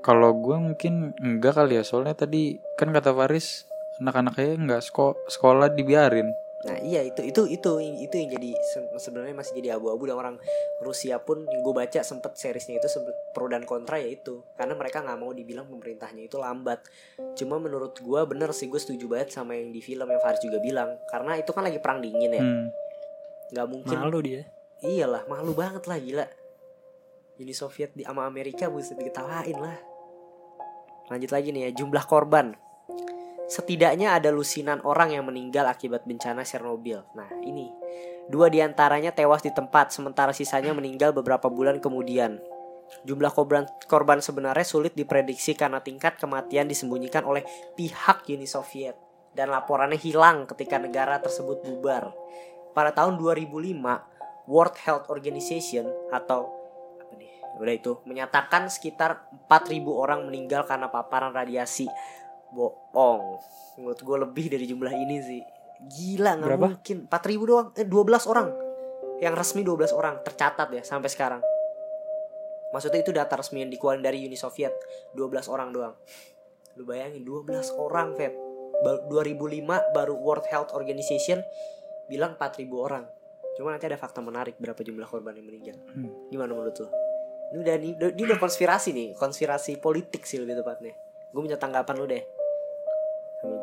Kalau 0.00 0.32
gue 0.32 0.56
mungkin 0.56 1.12
enggak 1.20 1.60
kali 1.60 1.76
ya. 1.76 1.84
Soalnya 1.84 2.16
tadi 2.16 2.56
kan 2.80 2.88
kata 2.96 3.12
Faris 3.12 3.68
anak-anaknya 3.98 4.48
nggak 4.58 4.82
seko- 4.82 5.18
sekolah 5.26 5.70
dibiarin. 5.70 6.28
Nah 6.58 6.80
iya 6.80 6.98
itu 7.00 7.20
itu 7.20 7.46
itu 7.46 7.70
itu 7.78 8.14
yang 8.16 8.30
jadi 8.32 8.50
se- 8.56 8.90
sebenarnya 8.98 9.34
masih 9.34 9.54
jadi 9.54 9.76
abu-abu 9.76 10.04
dan 10.04 10.16
orang 10.16 10.36
Rusia 10.80 11.18
pun 11.18 11.44
yang 11.44 11.60
gue 11.60 11.70
baca 11.70 12.00
sempet 12.00 12.34
seriesnya 12.34 12.76
itu 12.76 12.88
sempet 12.88 13.12
pro 13.30 13.46
dan 13.46 13.62
kontra 13.62 13.96
ya 13.96 14.08
itu 14.08 14.40
karena 14.56 14.72
mereka 14.72 14.98
nggak 14.98 15.14
mau 15.14 15.30
dibilang 15.30 15.64
pemerintahnya 15.64 16.26
itu 16.26 16.36
lambat. 16.36 16.80
Cuma 17.34 17.56
menurut 17.56 17.94
gue 17.94 18.20
bener 18.26 18.50
sih 18.50 18.66
gue 18.66 18.76
setuju 18.76 19.06
banget 19.06 19.30
sama 19.30 19.54
yang 19.54 19.68
di 19.68 19.78
film 19.80 20.04
yang 20.04 20.18
Faris 20.18 20.40
juga 20.40 20.58
bilang 20.58 20.96
karena 21.06 21.36
itu 21.36 21.50
kan 21.50 21.62
lagi 21.62 21.78
perang 21.78 22.00
dingin 22.00 22.32
ya 22.32 22.42
Hmm. 22.42 22.66
nggak 23.48 23.66
mungkin 23.68 23.96
Malu 24.00 24.18
dia. 24.20 24.42
iyalah 24.78 25.22
malu 25.24 25.52
banget 25.52 25.84
lah 25.84 25.96
gila. 25.96 26.26
Uni 27.36 27.52
Soviet 27.52 27.92
di 27.92 28.00
sama 28.00 28.24
Amerika 28.24 28.66
bisa 28.66 28.92
diketawain 28.92 29.54
lah. 29.54 29.76
Lanjut 31.06 31.30
lagi 31.30 31.52
nih 31.52 31.68
ya 31.68 31.76
jumlah 31.76 32.02
korban. 32.02 32.56
Setidaknya 33.46 34.18
ada 34.18 34.34
lusinan 34.34 34.82
orang 34.82 35.14
yang 35.14 35.24
meninggal 35.26 35.70
akibat 35.70 36.02
bencana 36.02 36.42
Chernobyl. 36.42 37.06
Nah 37.14 37.30
ini 37.46 37.70
dua 38.26 38.50
di 38.50 38.58
antaranya 38.58 39.14
tewas 39.14 39.46
di 39.46 39.54
tempat, 39.54 39.94
sementara 39.94 40.34
sisanya 40.34 40.74
meninggal 40.74 41.14
beberapa 41.14 41.46
bulan 41.46 41.78
kemudian. 41.78 42.42
Jumlah 43.06 43.30
korban 43.34 43.66
korban 43.86 44.18
sebenarnya 44.18 44.66
sulit 44.66 44.94
diprediksi 44.94 45.54
karena 45.54 45.82
tingkat 45.82 46.18
kematian 46.18 46.66
disembunyikan 46.70 47.22
oleh 47.26 47.46
pihak 47.74 48.26
Uni 48.30 48.46
Soviet 48.46 48.98
dan 49.36 49.52
laporannya 49.52 49.98
hilang 49.98 50.48
ketika 50.50 50.80
negara 50.80 51.20
tersebut 51.22 51.62
bubar. 51.62 52.10
Pada 52.72 52.92
tahun 52.92 53.20
2005, 53.20 53.78
World 54.48 54.76
Health 54.80 55.06
Organization 55.10 55.86
atau 56.08 56.50
apa 57.02 57.14
nih? 57.18 57.30
Udah 57.60 57.74
itu 57.74 57.92
menyatakan 58.06 58.68
sekitar 58.68 59.28
4.000 59.48 59.82
orang 59.90 60.24
meninggal 60.24 60.64
karena 60.64 60.88
paparan 60.88 61.34
radiasi. 61.34 61.88
Bohong. 62.56 63.24
Menurut 63.76 64.00
gue 64.00 64.16
lebih 64.16 64.46
dari 64.48 64.64
jumlah 64.64 64.92
ini 64.96 65.16
sih. 65.20 65.42
Gila 65.76 66.40
nggak 66.40 66.56
mungkin. 66.56 66.96
4.000 67.04 67.44
doang. 67.44 67.68
Eh 67.76 67.84
12 67.84 68.32
orang. 68.32 68.48
Yang 69.20 69.34
resmi 69.36 69.60
12 69.60 69.92
orang 69.92 70.24
tercatat 70.24 70.68
ya 70.72 70.80
sampai 70.80 71.12
sekarang. 71.12 71.44
Maksudnya 72.72 73.00
itu 73.04 73.12
data 73.12 73.36
resmi 73.36 73.60
yang 73.60 73.70
dikeluarin 73.70 74.00
dari 74.00 74.24
Uni 74.24 74.36
Soviet. 74.36 74.72
12 75.12 75.52
orang 75.52 75.68
doang. 75.72 75.94
Lu 76.76 76.84
bayangin 76.84 77.24
12 77.24 77.72
orang, 77.76 78.16
Feb. 78.16 78.32
Ba- 78.84 79.04
2005 79.08 79.96
baru 79.96 80.14
World 80.20 80.44
Health 80.52 80.76
Organization 80.76 81.40
bilang 82.08 82.36
4000 82.36 82.68
orang. 82.76 83.04
Cuma 83.56 83.72
nanti 83.72 83.88
ada 83.88 83.96
fakta 83.96 84.20
menarik 84.20 84.60
berapa 84.60 84.76
jumlah 84.76 85.08
korban 85.08 85.32
yang 85.32 85.48
meninggal. 85.48 85.76
Hmm. 85.96 86.12
Gimana 86.28 86.52
menurut 86.52 86.76
lo? 86.76 86.88
Ini 87.56 87.58
udah 87.62 87.74
ini 88.12 88.22
udah 88.26 88.36
konspirasi 88.36 88.92
nih, 88.92 89.08
konspirasi 89.16 89.80
politik 89.80 90.28
sih 90.28 90.36
lebih 90.36 90.60
tepatnya. 90.60 90.92
Gue 91.32 91.40
minta 91.40 91.56
tanggapan 91.56 91.94
lu 91.96 92.04
deh. 92.04 92.20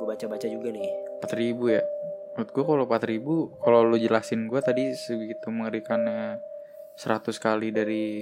Gue 0.03 0.19
baca-baca 0.19 0.48
juga 0.51 0.67
nih. 0.67 0.91
4000 1.24 1.79
ya. 1.79 1.81
Menurut 2.36 2.50
gue 2.51 2.63
kalau 2.67 2.83
4000 2.83 3.63
kalau 3.63 3.79
lu 3.88 3.95
jelasin 3.95 4.51
gue 4.51 4.60
tadi 4.60 4.91
segitu 4.91 5.48
mengerikannya 5.48 6.43
100 7.00 7.31
kali 7.39 7.72
dari 7.72 8.19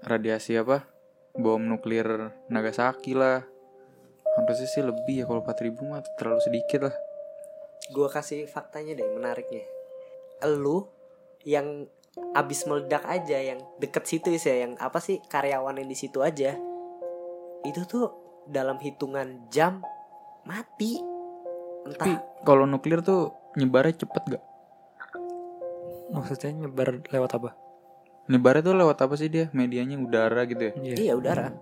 radiasi 0.00 0.56
apa? 0.56 0.88
Bom 1.36 1.60
nuklir 1.60 2.32
Nagasaki 2.48 3.12
lah. 3.12 3.44
Harusnya 4.40 4.64
sih 4.64 4.80
lebih 4.80 5.20
ya 5.20 5.24
kalau 5.28 5.44
4000 5.44 5.76
mah 5.84 6.00
terlalu 6.16 6.40
sedikit 6.40 6.88
lah. 6.88 6.96
Gue 7.92 8.08
kasih 8.08 8.48
faktanya 8.48 8.96
deh, 8.96 9.04
menariknya. 9.12 9.68
Lu 10.56 10.88
yang 11.44 11.84
abis 12.32 12.64
meledak 12.64 13.04
aja, 13.04 13.44
yang 13.44 13.60
deket 13.76 14.08
situ 14.08 14.32
ya, 14.32 14.64
yang 14.64 14.72
apa 14.80 15.04
sih 15.04 15.20
karyawan 15.28 15.76
yang 15.76 15.90
di 15.90 15.98
situ 16.00 16.24
aja, 16.24 16.56
itu 17.60 17.80
tuh 17.84 18.08
dalam 18.48 18.80
hitungan 18.80 19.52
jam 19.52 19.84
mati. 20.44 21.00
Tapi 21.84 22.10
Entah 22.12 22.24
kalau 22.44 22.64
nuklir 22.64 23.00
tuh 23.00 23.32
nyebarnya 23.56 23.96
cepet 23.98 24.22
gak? 24.36 24.44
Maksudnya 26.14 26.64
nyebar 26.64 27.02
lewat 27.10 27.30
apa? 27.36 27.50
Nyebarnya 28.30 28.62
tuh 28.64 28.74
lewat 28.76 28.98
apa 29.04 29.14
sih 29.18 29.28
dia? 29.28 29.52
Medianya 29.52 30.00
udara 30.00 30.48
gitu 30.48 30.70
ya? 30.70 30.72
Iya. 30.78 30.94
iya 30.96 31.12
udara. 31.12 31.52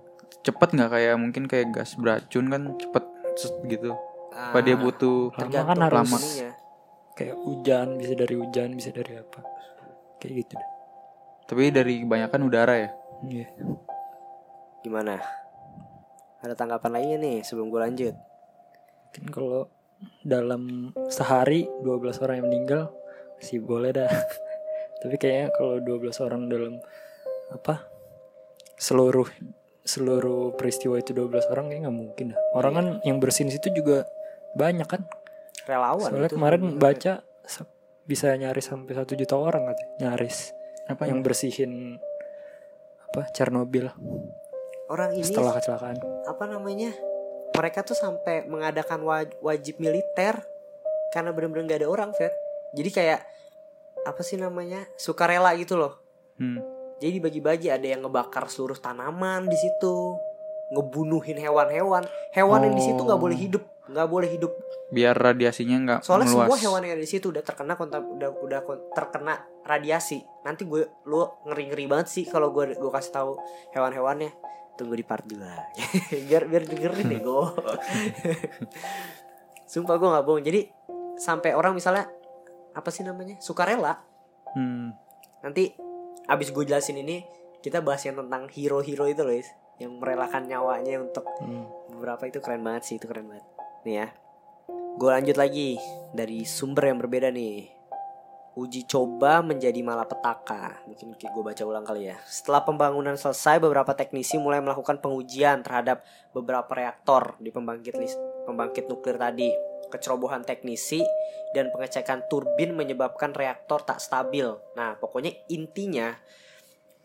Cepet 0.42 0.68
nggak 0.74 0.90
kayak 0.90 1.14
mungkin 1.18 1.44
kayak 1.46 1.74
gas 1.74 1.94
beracun 1.94 2.50
kan 2.50 2.62
cepet 2.78 3.04
set 3.38 3.54
gitu. 3.66 3.94
Apa 4.32 4.64
dia 4.64 4.74
Ah, 4.74 4.80
butuh 4.80 5.30
Lama 5.36 5.62
kan 5.66 5.78
harus 5.78 5.98
lama. 6.08 6.18
kayak 7.12 7.36
hujan, 7.36 8.00
bisa 8.00 8.12
dari 8.16 8.34
hujan, 8.34 8.68
bisa 8.74 8.90
dari 8.90 9.12
apa. 9.18 9.40
Kayak 10.18 10.32
gitu 10.46 10.52
deh. 10.56 10.68
Tapi 11.46 11.62
dari 11.68 11.94
kebanyakan 12.02 12.40
udara 12.46 12.74
ya. 12.78 12.90
Iya. 13.22 13.46
Gimana? 14.82 15.20
Ada 16.42 16.54
tanggapan 16.56 16.90
lainnya 16.90 17.18
nih 17.20 17.36
sebelum 17.44 17.70
gue 17.70 17.80
lanjut. 17.80 18.14
Mungkin 19.12 19.28
kalau 19.28 19.68
dalam 20.24 20.88
sehari 21.12 21.68
12 21.84 22.24
orang 22.24 22.40
yang 22.40 22.48
meninggal 22.48 22.82
sih 23.36 23.60
boleh 23.60 23.92
dah. 23.92 24.08
Tapi 25.04 25.20
kayaknya 25.20 25.52
kalau 25.52 25.76
12 25.84 26.24
orang 26.24 26.48
dalam 26.48 26.80
apa? 27.52 27.84
Seluruh 28.80 29.28
seluruh 29.84 30.56
peristiwa 30.56 30.96
itu 30.96 31.12
12 31.12 31.52
orang 31.52 31.68
kayak 31.68 31.84
nggak 31.84 31.92
mungkin 31.92 32.26
dah. 32.32 32.40
Orang 32.56 32.72
kan 32.72 32.86
yang 33.04 33.20
bersihin 33.20 33.52
situ 33.52 33.68
juga 33.68 34.08
banyak 34.56 34.88
kan. 34.88 35.04
Relawan 35.68 36.08
Soalnya 36.08 36.32
itu 36.32 36.36
kemarin 36.40 36.60
sebenarnya. 36.72 36.80
baca 36.80 37.12
bisa 38.02 38.32
nyaris 38.32 38.64
sampai 38.64 38.96
satu 38.96 39.12
juta 39.14 39.38
orang 39.38 39.62
katanya 39.68 39.94
nyaris 40.02 40.50
Apa 40.90 41.06
yang 41.06 41.22
bersihin 41.22 42.00
apa 43.06 43.30
Chernobyl 43.30 43.86
orang 44.88 45.14
ini 45.14 45.22
setelah 45.22 45.54
kecelakaan. 45.54 46.02
apa 46.26 46.44
namanya? 46.50 46.90
Mereka 47.52 47.84
tuh 47.84 47.94
sampai 47.94 48.44
mengadakan 48.44 49.02
waj- 49.02 49.36
wajib 49.38 49.76
militer 49.76 50.40
karena 51.10 51.30
bener-bener 51.30 51.68
gak 51.68 51.80
ada 51.80 51.88
orang, 51.88 52.10
Fed. 52.12 52.32
Jadi 52.72 52.90
kayak 52.90 53.20
apa 54.02 54.20
sih 54.20 54.34
namanya? 54.34 54.88
Sukarela 54.96 55.52
gitu 55.54 55.76
loh. 55.76 56.00
Hmm. 56.40 56.58
Jadi 56.98 57.18
bagi-bagi 57.18 57.68
ada 57.68 57.84
yang 57.84 58.02
ngebakar 58.02 58.48
seluruh 58.48 58.78
tanaman 58.78 59.46
di 59.46 59.54
situ, 59.54 60.16
ngebunuhin 60.70 61.36
hewan-hewan. 61.36 62.02
Hewan 62.32 62.60
yang 62.62 62.74
di 62.74 62.82
situ 62.82 62.96
nggak 62.98 63.18
Oh. 63.18 63.22
boleh 63.22 63.36
hidup, 63.36 63.62
nggak 63.84 64.08
boleh 64.08 64.28
hidup. 64.30 64.52
Biar 64.88 65.12
radiasinya 65.12 65.76
nggak 65.78 66.00
Soalnya 66.00 66.28
meluas. 66.28 66.46
semua 66.48 66.58
hewan 66.60 66.80
yang 66.82 66.92
ada 66.94 67.02
di 67.02 67.10
situ 67.10 67.28
udah 67.28 67.42
terkena 67.42 67.74
kontak 67.74 68.00
udah 68.00 68.30
udah 68.38 68.60
terkena 68.90 69.34
radiasi. 69.62 70.20
Nanti 70.42 70.64
gue 70.64 70.84
lu 71.04 71.20
ngeri-ngeri 71.44 71.84
banget 71.84 72.08
sih 72.08 72.24
kalau 72.24 72.48
gue 72.48 72.72
gue 72.72 72.90
kasih 72.90 73.12
tahu 73.12 73.36
hewan-hewannya. 73.72 74.32
Tunggu 74.82 74.98
di 74.98 75.06
part 75.06 75.22
2. 75.22 75.38
biar 76.26 76.50
biar 76.50 76.62
dengerin 76.66 77.06
deh 77.06 77.20
gue. 77.22 77.46
Sumpah 79.70 79.94
gue 79.94 80.08
nggak 80.10 80.24
bohong. 80.26 80.42
Jadi 80.42 80.66
sampai 81.16 81.54
orang 81.54 81.72
misalnya 81.72 82.10
apa 82.74 82.90
sih 82.90 83.06
namanya? 83.06 83.38
Sukarela. 83.38 83.94
Hmm. 84.58 84.90
Nanti 85.40 85.70
abis 86.26 86.50
gue 86.50 86.66
jelasin 86.66 86.98
ini 86.98 87.22
kita 87.62 87.78
bahas 87.78 88.02
yang 88.02 88.18
tentang 88.18 88.50
hero-hero 88.50 89.06
itu 89.06 89.22
loh, 89.22 89.30
Is. 89.30 89.46
yang 89.78 89.98
merelakan 89.98 90.46
nyawanya 90.46 90.98
untuk 90.98 91.26
Hmm. 91.38 91.66
beberapa 91.90 92.26
itu 92.26 92.38
keren 92.38 92.62
banget 92.62 92.82
sih 92.86 92.94
itu 92.98 93.06
keren 93.06 93.26
banget 93.26 93.46
nih 93.82 93.94
ya 94.02 94.06
gue 94.94 95.10
lanjut 95.10 95.34
lagi 95.34 95.74
dari 96.14 96.46
sumber 96.46 96.92
yang 96.92 97.02
berbeda 97.02 97.34
nih 97.34 97.66
uji 98.52 98.84
coba 98.84 99.40
menjadi 99.40 99.80
malapetaka. 99.80 100.84
Mungkin 100.84 101.16
gue 101.16 101.42
baca 101.42 101.62
ulang 101.64 101.84
kali 101.84 102.12
ya. 102.12 102.16
Setelah 102.28 102.64
pembangunan 102.68 103.16
selesai 103.16 103.56
beberapa 103.62 103.96
teknisi 103.96 104.36
mulai 104.36 104.60
melakukan 104.60 105.00
pengujian 105.00 105.64
terhadap 105.64 106.04
beberapa 106.36 106.68
reaktor 106.68 107.40
di 107.40 107.48
pembangkit 107.48 107.94
lis- 107.96 108.20
pembangkit 108.44 108.88
nuklir 108.92 109.16
tadi. 109.16 109.48
Kecerobohan 109.88 110.44
teknisi 110.44 111.04
dan 111.52 111.68
pengecekan 111.68 112.28
turbin 112.28 112.72
menyebabkan 112.72 113.36
reaktor 113.36 113.84
tak 113.84 114.00
stabil. 114.00 114.48
Nah 114.76 114.96
pokoknya 114.96 115.32
intinya 115.52 116.16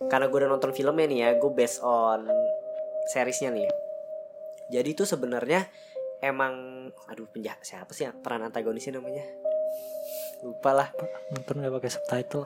karena 0.08 0.32
gue 0.32 0.38
udah 0.39 0.51
nonton 0.51 0.72
filmnya 0.72 1.08
nih 1.08 1.20
ya 1.20 1.30
gue 1.36 1.51
based 1.51 1.84
on 1.84 2.27
seriesnya 3.12 3.51
nih. 3.51 3.68
Jadi 4.72 4.89
itu 4.96 5.04
sebenarnya 5.04 5.68
emang 6.24 6.88
aduh 7.12 7.27
penjahat 7.30 7.62
siapa 7.62 7.92
sih 7.92 8.08
peran 8.24 8.42
antagonisnya 8.42 8.98
namanya 8.98 9.47
lupa 10.44 10.72
lah. 10.74 10.89
Nonton 11.34 11.62
nggak 11.62 11.74
pakai 11.82 11.91
subtitle. 11.91 12.46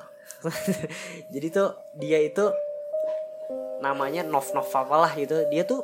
jadi 1.33 1.47
tuh 1.51 1.69
dia 1.97 2.19
itu 2.23 2.49
namanya 3.83 4.23
Nov 4.23 4.47
Nov 4.55 4.69
apalah 4.71 5.11
gitu. 5.17 5.47
Dia 5.51 5.63
tuh 5.67 5.83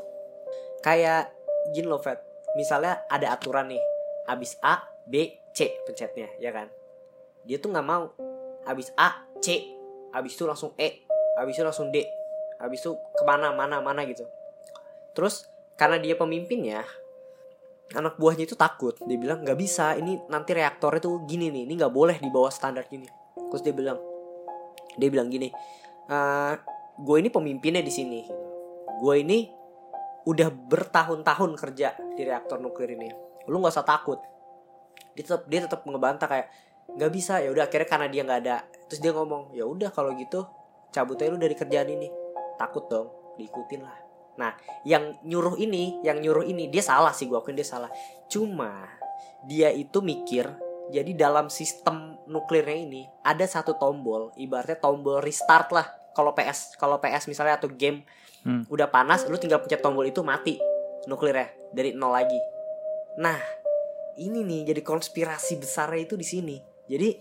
kayak 0.85 1.33
gini 1.73 1.87
loh 1.89 1.99
Fat. 1.99 2.23
Misalnya 2.55 3.03
ada 3.11 3.35
aturan 3.35 3.71
nih. 3.71 3.81
Abis 4.27 4.59
A 4.59 4.83
B 5.07 5.39
C 5.55 5.71
pencetnya 5.87 6.27
ya 6.39 6.51
kan? 6.51 6.67
Dia 7.47 7.57
tuh 7.59 7.71
nggak 7.71 7.87
mau. 7.87 8.11
Abis 8.67 8.91
A 8.95 9.27
C. 9.43 9.67
Abis 10.11 10.35
itu 10.35 10.43
langsung 10.47 10.71
E. 10.79 11.03
Abis 11.39 11.59
itu 11.59 11.63
langsung 11.63 11.91
D. 11.91 12.03
Abis 12.57 12.83
itu 12.83 12.95
ke 12.95 13.23
mana 13.23 13.51
mana 13.53 13.83
mana 13.83 14.03
gitu. 14.07 14.25
Terus 15.13 15.47
karena 15.77 16.01
dia 16.01 16.17
pemimpinnya 16.17 16.83
anak 17.95 18.19
buahnya 18.19 18.43
itu 18.43 18.59
takut. 18.59 18.97
Dia 19.07 19.15
bilang 19.15 19.45
nggak 19.45 19.55
bisa 19.55 19.95
ini 19.95 20.19
nanti 20.27 20.51
reaktornya 20.51 20.99
tuh 20.99 21.23
gini 21.23 21.47
nih 21.47 21.63
ini 21.63 21.73
nggak 21.79 21.93
boleh 21.93 22.17
di 22.19 22.27
bawah 22.27 22.51
standar 22.51 22.83
gini. 22.89 23.07
Terus 23.37 23.61
dia 23.63 23.71
bilang 23.71 23.99
dia 24.97 25.09
bilang 25.13 25.29
gini 25.29 25.53
gue 26.97 27.17
ini 27.19 27.29
pemimpinnya 27.29 27.83
di 27.85 27.93
sini. 27.93 28.21
Gue 28.97 29.21
ini 29.21 29.45
udah 30.27 30.49
bertahun-tahun 30.51 31.51
kerja 31.55 31.95
di 32.17 32.21
reaktor 32.25 32.59
nuklir 32.59 32.97
ini. 32.97 33.07
Lu 33.47 33.61
nggak 33.61 33.71
usah 33.77 33.85
takut. 33.87 34.19
Dia 35.15 35.23
tetap 35.23 35.43
dia 35.47 35.63
tetap 35.63 35.85
ngebantah 35.85 36.27
kayak 36.27 36.47
nggak 36.87 37.11
bisa 37.13 37.39
ya 37.43 37.51
udah 37.53 37.69
akhirnya 37.69 37.87
karena 37.87 38.07
dia 38.09 38.21
nggak 38.25 38.39
ada. 38.43 38.57
Terus 38.89 38.99
dia 38.99 39.11
ngomong 39.13 39.55
ya 39.55 39.63
udah 39.63 39.93
kalau 39.93 40.11
gitu 40.17 40.43
cabut 40.91 41.19
aja 41.21 41.29
lu 41.29 41.39
dari 41.39 41.55
kerjaan 41.55 41.87
ini. 41.87 42.09
Takut 42.57 42.89
dong 42.89 43.13
diikutin 43.37 43.85
lah 43.85 44.06
nah 44.37 44.53
yang 44.85 45.17
nyuruh 45.25 45.57
ini 45.57 45.99
yang 46.05 46.21
nyuruh 46.21 46.45
ini 46.45 46.69
dia 46.69 46.85
salah 46.85 47.11
sih 47.11 47.25
gue 47.25 47.37
akuin 47.37 47.57
dia 47.57 47.67
salah. 47.67 47.89
Cuma 48.29 48.85
dia 49.49 49.73
itu 49.73 49.99
mikir 50.01 50.47
jadi 50.93 51.11
dalam 51.17 51.51
sistem 51.51 52.15
nuklirnya 52.29 52.77
ini 52.77 53.03
ada 53.25 53.43
satu 53.43 53.75
tombol 53.75 54.31
ibaratnya 54.39 54.79
tombol 54.79 55.19
restart 55.19 55.73
lah. 55.75 55.87
Kalau 56.15 56.33
PS 56.33 56.79
kalau 56.79 56.97
PS 56.97 57.29
misalnya 57.29 57.59
atau 57.59 57.69
game 57.69 58.07
Hmm. 58.47 58.63
udah 58.71 58.87
panas 58.87 59.27
lu 59.27 59.35
tinggal 59.35 59.59
pencet 59.59 59.83
tombol 59.83 60.07
itu 60.07 60.23
mati 60.23 60.55
nuklirnya 61.03 61.51
dari 61.75 61.91
nol 61.91 62.15
lagi. 62.15 62.39
Nah 63.19 63.35
ini 64.23 64.39
nih 64.39 64.71
jadi 64.71 64.81
konspirasi 64.87 65.59
besarnya 65.59 66.07
itu 66.07 66.15
di 66.15 66.23
sini. 66.23 66.55
Jadi 66.87 67.19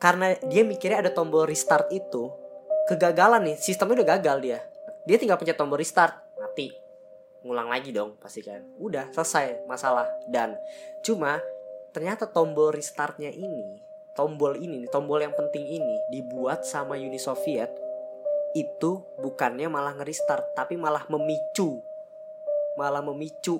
karena 0.00 0.32
dia 0.48 0.64
mikirnya 0.64 1.04
ada 1.04 1.12
tombol 1.12 1.44
restart 1.44 1.92
itu 1.92 2.32
kegagalan 2.88 3.44
nih 3.52 3.56
sistemnya 3.60 4.00
udah 4.00 4.08
gagal 4.16 4.36
dia. 4.40 4.58
Dia 5.04 5.20
tinggal 5.20 5.36
pencet 5.36 5.60
tombol 5.60 5.76
restart 5.76 6.16
mati 6.54 6.70
ngulang 7.42 7.66
lagi 7.66 7.90
dong 7.90 8.14
pasti 8.22 8.46
kan. 8.46 8.62
Udah 8.78 9.10
selesai 9.10 9.66
masalah. 9.66 10.06
Dan 10.30 10.54
cuma 11.02 11.42
ternyata 11.90 12.30
tombol 12.30 12.70
restartnya 12.70 13.34
ini 13.34 13.82
tombol 14.14 14.54
ini 14.54 14.86
tombol 14.94 15.18
yang 15.18 15.34
penting 15.34 15.66
ini 15.66 15.98
dibuat 16.14 16.62
sama 16.62 16.94
Uni 16.94 17.18
Soviet 17.18 17.70
itu 18.54 19.02
bukannya 19.18 19.66
malah 19.66 19.98
nge-restart 19.98 20.54
tapi 20.54 20.78
malah 20.78 21.02
memicu 21.10 21.82
malah 22.78 23.02
memicu 23.02 23.58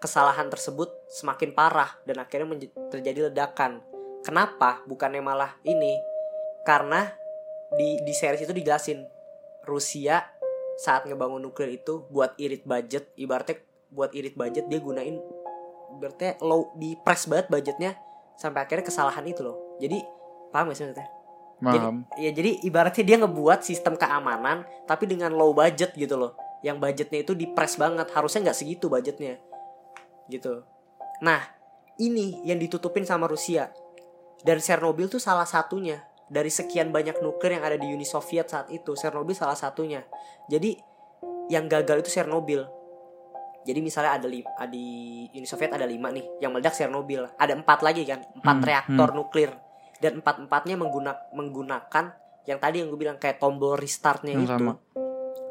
kesalahan 0.00 0.48
tersebut 0.48 0.88
semakin 1.12 1.52
parah 1.52 2.00
dan 2.08 2.24
akhirnya 2.24 2.56
terjadi 2.88 3.28
ledakan. 3.28 3.84
Kenapa 4.24 4.80
bukannya 4.88 5.20
malah 5.20 5.60
ini? 5.64 5.96
Karena 6.64 7.04
di 7.76 8.00
di 8.00 8.12
series 8.16 8.48
itu 8.48 8.52
dijelasin 8.56 9.04
Rusia 9.68 10.39
saat 10.80 11.04
ngebangun 11.04 11.44
nuklir 11.44 11.76
itu 11.76 12.08
buat 12.08 12.32
irit 12.40 12.64
budget 12.64 13.12
ibaratnya 13.20 13.60
buat 13.92 14.16
irit 14.16 14.32
budget 14.32 14.64
dia 14.72 14.80
gunain 14.80 15.20
ibaratnya 16.00 16.40
low 16.40 16.72
di 16.80 16.96
press 17.04 17.28
banget 17.28 17.52
budgetnya 17.52 18.00
sampai 18.40 18.64
akhirnya 18.64 18.88
kesalahan 18.88 19.24
itu 19.28 19.44
loh 19.44 19.76
jadi 19.76 20.00
paham 20.48 20.72
gak 20.72 20.78
sih 20.80 20.84
maksudnya 20.88 21.20
Paham. 21.60 22.08
jadi, 22.16 22.24
ya 22.24 22.30
jadi 22.32 22.50
ibaratnya 22.64 23.04
dia 23.04 23.16
ngebuat 23.20 23.60
sistem 23.60 23.92
keamanan 24.00 24.64
tapi 24.88 25.04
dengan 25.04 25.36
low 25.36 25.52
budget 25.52 25.92
gitu 25.92 26.16
loh. 26.16 26.32
Yang 26.64 26.76
budgetnya 26.80 27.20
itu 27.24 27.32
di 27.36 27.46
press 27.52 27.76
banget, 27.76 28.08
harusnya 28.16 28.48
nggak 28.48 28.56
segitu 28.56 28.88
budgetnya. 28.88 29.36
Gitu. 30.28 30.64
Nah, 31.20 31.40
ini 32.00 32.40
yang 32.48 32.56
ditutupin 32.56 33.04
sama 33.04 33.28
Rusia. 33.28 33.68
Dan 34.40 34.60
Chernobyl 34.60 35.12
tuh 35.12 35.20
salah 35.20 35.44
satunya. 35.44 36.00
Dari 36.30 36.46
sekian 36.46 36.94
banyak 36.94 37.18
nuklir 37.18 37.58
yang 37.58 37.66
ada 37.66 37.74
di 37.74 37.90
Uni 37.90 38.06
Soviet 38.06 38.46
saat 38.46 38.70
itu, 38.70 38.94
Chernobyl 38.94 39.34
salah 39.34 39.58
satunya. 39.58 40.06
Jadi 40.46 40.78
yang 41.50 41.66
gagal 41.66 42.06
itu 42.06 42.22
Chernobyl. 42.22 42.62
Jadi 43.66 43.82
misalnya 43.82 44.14
ada 44.16 44.30
lima, 44.30 44.46
di 44.70 44.86
Uni 45.34 45.44
Soviet 45.44 45.74
ada 45.74 45.84
lima 45.84 46.08
nih, 46.08 46.38
yang 46.38 46.54
meledak 46.54 46.72
Chernobyl. 46.72 47.26
Ada 47.34 47.58
empat 47.58 47.82
lagi 47.82 48.06
kan, 48.06 48.22
empat 48.38 48.56
Hmm, 48.56 48.66
reaktor 48.66 49.10
nuklir 49.12 49.50
dan 50.00 50.24
empat 50.24 50.40
empatnya 50.40 50.80
menggunakan 50.80 51.28
menggunakan 51.36 52.04
yang 52.48 52.56
tadi 52.56 52.80
yang 52.80 52.88
gue 52.88 52.96
bilang 52.98 53.20
kayak 53.20 53.36
tombol 53.36 53.76
restartnya 53.76 54.32
Yang 54.32 54.48
itu 54.48 54.54
sama. 54.56 54.72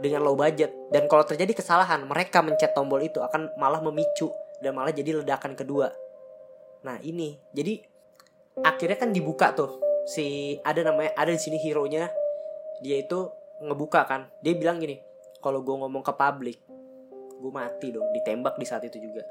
dengan 0.02 0.26
low 0.26 0.34
budget 0.34 0.74
dan 0.90 1.06
kalau 1.06 1.22
terjadi 1.22 1.54
kesalahan 1.54 2.02
mereka 2.10 2.42
mencet 2.42 2.74
tombol 2.74 2.98
itu 3.00 3.22
akan 3.22 3.54
malah 3.62 3.78
memicu 3.78 4.34
dan 4.60 4.74
malah 4.74 4.90
jadi 4.90 5.22
ledakan 5.22 5.54
kedua 5.54 5.94
nah 6.82 6.98
ini 7.06 7.38
jadi 7.54 7.78
akhirnya 8.66 8.98
kan 8.98 9.14
dibuka 9.14 9.54
tuh 9.54 9.70
si 10.10 10.58
ada 10.66 10.82
namanya 10.82 11.14
ada 11.14 11.30
di 11.30 11.38
sini 11.38 11.62
hero 11.62 11.86
nya 11.86 12.10
dia 12.82 12.98
itu 12.98 13.30
ngebuka 13.62 14.10
kan. 14.10 14.26
Dia 14.42 14.58
bilang 14.58 14.82
gini 14.82 14.98
kalau 15.38 15.62
gue 15.62 15.76
ngomong 15.78 16.02
ke 16.02 16.14
publik 16.18 16.58
gue 17.40 17.52
mati 17.54 17.94
dong. 17.94 18.10
Ditembak 18.18 18.58
di 18.58 18.66
saat 18.66 18.82
itu 18.90 18.98
juga. 18.98 19.22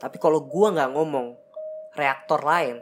Tapi 0.00 0.16
kalau 0.16 0.40
gue 0.48 0.68
nggak 0.72 0.90
ngomong 0.96 1.36
reaktor 1.92 2.40
lain 2.40 2.80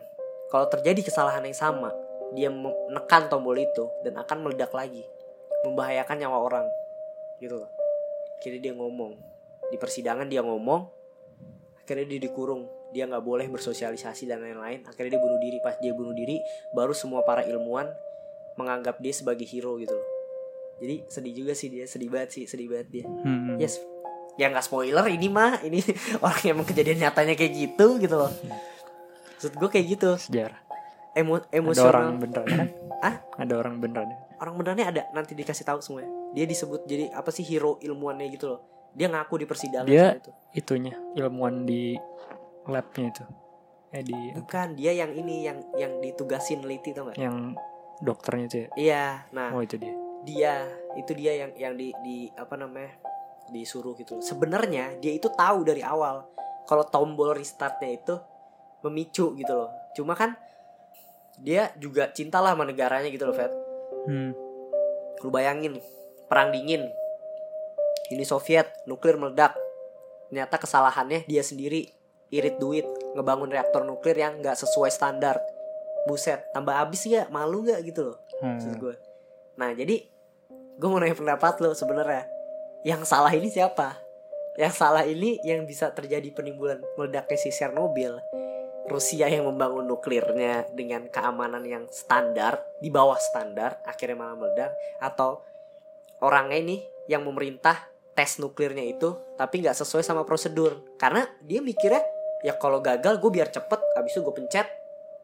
kalau 0.54 0.70
terjadi 0.70 1.02
kesalahan 1.02 1.42
yang 1.42 1.56
sama 1.56 1.90
dia 2.34 2.50
menekan 2.52 3.26
tombol 3.26 3.58
itu 3.58 3.90
dan 4.06 4.18
akan 4.22 4.46
meledak 4.46 4.70
lagi 4.70 5.02
membahayakan 5.66 6.16
nyawa 6.22 6.38
orang 6.38 6.66
gitu 7.42 7.58
loh. 7.58 7.70
Akhirnya 8.38 8.70
dia 8.70 8.74
ngomong 8.76 9.18
di 9.72 9.76
persidangan 9.80 10.30
dia 10.30 10.46
ngomong 10.46 10.86
akhirnya 11.82 12.06
dia 12.06 12.20
dikurung 12.30 12.70
dia 12.96 13.04
nggak 13.04 13.20
boleh 13.20 13.44
bersosialisasi 13.52 14.24
dan 14.24 14.40
lain-lain. 14.40 14.80
Akhirnya 14.88 15.16
dia 15.16 15.20
bunuh 15.20 15.36
diri. 15.36 15.60
Pas 15.60 15.76
dia 15.76 15.92
bunuh 15.92 16.16
diri 16.16 16.40
baru 16.72 16.96
semua 16.96 17.20
para 17.28 17.44
ilmuwan 17.44 17.92
menganggap 18.56 18.96
dia 19.04 19.12
sebagai 19.12 19.44
hero 19.44 19.76
gitu 19.76 19.92
loh. 19.92 20.08
Jadi 20.80 21.04
sedih 21.12 21.44
juga 21.44 21.52
sih 21.52 21.68
dia. 21.68 21.84
Sedih 21.84 22.08
banget 22.08 22.32
sih. 22.32 22.44
Sedih 22.48 22.72
banget 22.72 22.88
dia. 22.88 23.04
Hmm. 23.04 23.60
yes. 23.60 23.76
Ya 24.40 24.48
nggak 24.48 24.64
spoiler 24.64 25.04
ini 25.12 25.28
mah. 25.28 25.60
Ini 25.60 25.84
orang 26.24 26.40
yang 26.40 26.54
emang 26.56 26.68
kejadian 26.72 27.04
nyatanya 27.04 27.36
kayak 27.36 27.52
gitu 27.52 28.00
gitu 28.00 28.16
loh. 28.16 28.32
Maksud 29.36 29.52
gue 29.52 29.68
kayak 29.68 29.86
gitu. 29.92 30.10
Sejarah. 30.16 30.56
Emo 31.12 31.36
ada 31.40 31.44
orang 31.44 31.60
emosional. 31.60 32.08
beneran 32.16 32.48
kan? 32.48 32.68
Ah 32.96 33.20
ada 33.36 33.60
orang 33.60 33.76
beneran. 33.76 34.08
Orang 34.40 34.56
benernya 34.56 34.88
ada. 34.88 35.02
Nanti 35.12 35.36
dikasih 35.36 35.68
tahu 35.68 35.84
semuanya. 35.84 36.08
Dia 36.32 36.48
disebut 36.48 36.88
jadi 36.88 37.12
apa 37.12 37.28
sih 37.28 37.44
hero 37.44 37.76
ilmuannya 37.84 38.32
gitu 38.32 38.56
loh. 38.56 38.60
Dia 38.96 39.12
ngaku 39.12 39.44
di 39.44 39.46
persidangan 39.48 39.84
Dia- 39.84 40.16
itu. 40.16 40.32
itunya 40.56 40.96
ilmuwan 41.12 41.68
di 41.68 41.92
labnya 42.66 43.06
itu. 43.10 43.24
Eh 43.94 44.02
di 44.02 44.18
bukan 44.34 44.74
dia 44.74 44.92
yang 44.92 45.14
ini 45.14 45.46
yang 45.46 45.58
yang 45.78 45.92
ditugasin 46.02 46.60
neliti 46.60 46.90
tau 46.90 47.08
gak 47.08 47.18
yang 47.18 47.54
dokternya 48.02 48.44
itu 48.50 48.56
ya? 48.56 48.68
Iya 48.76 49.06
nah 49.32 49.48
oh 49.54 49.62
itu 49.62 49.78
dia. 49.78 49.94
dia 50.26 50.54
itu 50.98 51.12
dia 51.14 51.32
yang 51.46 51.52
yang 51.54 51.74
di 51.78 51.94
di 52.02 52.16
apa 52.34 52.58
namanya 52.58 52.98
disuruh 53.54 53.94
gitu. 53.94 54.18
Sebenarnya 54.18 54.98
dia 54.98 55.14
itu 55.14 55.30
tahu 55.30 55.62
dari 55.62 55.86
awal 55.86 56.26
kalau 56.66 56.82
tombol 56.86 57.30
restartnya 57.30 57.94
itu 57.94 58.14
memicu 58.82 59.32
gitu 59.38 59.52
loh. 59.54 59.70
Cuma 59.94 60.18
kan 60.18 60.34
dia 61.38 61.70
juga 61.78 62.10
cinta 62.10 62.40
lah 62.42 62.56
sama 62.56 62.64
negaranya 62.64 63.12
gitu 63.12 63.28
loh 63.28 63.36
Fat 63.36 63.52
Hmm. 64.06 64.30
Lu 65.18 65.34
bayangin 65.34 65.82
perang 66.30 66.54
dingin. 66.54 66.86
Uni 68.14 68.22
Soviet 68.22 68.70
nuklir 68.86 69.18
meledak. 69.18 69.58
Ternyata 70.30 70.62
kesalahannya 70.62 71.26
dia 71.26 71.42
sendiri 71.42 71.90
irit 72.36 72.56
duit 72.60 72.86
ngebangun 73.16 73.48
reaktor 73.48 73.82
nuklir 73.82 74.16
yang 74.16 74.38
nggak 74.40 74.56
sesuai 74.56 74.92
standar. 74.92 75.40
Buset, 76.06 76.52
tambah 76.54 76.70
habis 76.70 77.02
ya 77.08 77.26
malu 77.34 77.66
nggak 77.66 77.82
gitu 77.82 78.12
loh 78.12 78.18
Hmm. 78.36 78.60
gue. 78.60 78.94
Nah 79.56 79.72
jadi 79.72 80.04
gue 80.76 80.88
mau 80.88 81.00
nanya 81.00 81.16
pendapat 81.16 81.56
lo 81.64 81.72
sebenarnya. 81.72 82.28
Yang 82.84 83.08
salah 83.08 83.32
ini 83.32 83.48
siapa? 83.48 83.96
Yang 84.60 84.74
salah 84.76 85.04
ini 85.08 85.40
yang 85.42 85.64
bisa 85.64 85.92
terjadi 85.92 86.32
penimbulan 86.32 86.84
meledaknya 87.00 87.38
si 87.40 87.48
Chernobyl. 87.52 88.20
Rusia 88.86 89.26
yang 89.26 89.50
membangun 89.50 89.82
nuklirnya 89.82 90.70
dengan 90.70 91.10
keamanan 91.10 91.66
yang 91.66 91.90
standar 91.90 92.62
di 92.78 92.86
bawah 92.86 93.18
standar 93.18 93.82
akhirnya 93.82 94.14
malah 94.14 94.38
meledak 94.38 94.70
atau 95.02 95.42
orangnya 96.22 96.62
ini 96.62 96.76
yang 97.10 97.26
memerintah 97.26 97.74
tes 98.14 98.38
nuklirnya 98.38 98.86
itu 98.86 99.18
tapi 99.34 99.58
nggak 99.58 99.74
sesuai 99.74 100.06
sama 100.06 100.22
prosedur 100.22 100.86
karena 101.02 101.26
dia 101.42 101.58
mikirnya 101.58 101.98
ya 102.46 102.54
kalau 102.54 102.78
gagal 102.78 103.18
gue 103.18 103.30
biar 103.32 103.50
cepet 103.50 103.80
habis 103.92 104.14
itu 104.14 104.22
gue 104.22 104.30
pencet 104.32 104.70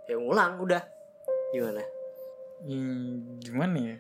ya 0.05 0.19
ngulang 0.19 0.59
udah 0.59 0.83
gimana 1.51 1.83
Hmm, 2.63 3.39
gimana 3.39 3.75
ya? 3.75 3.97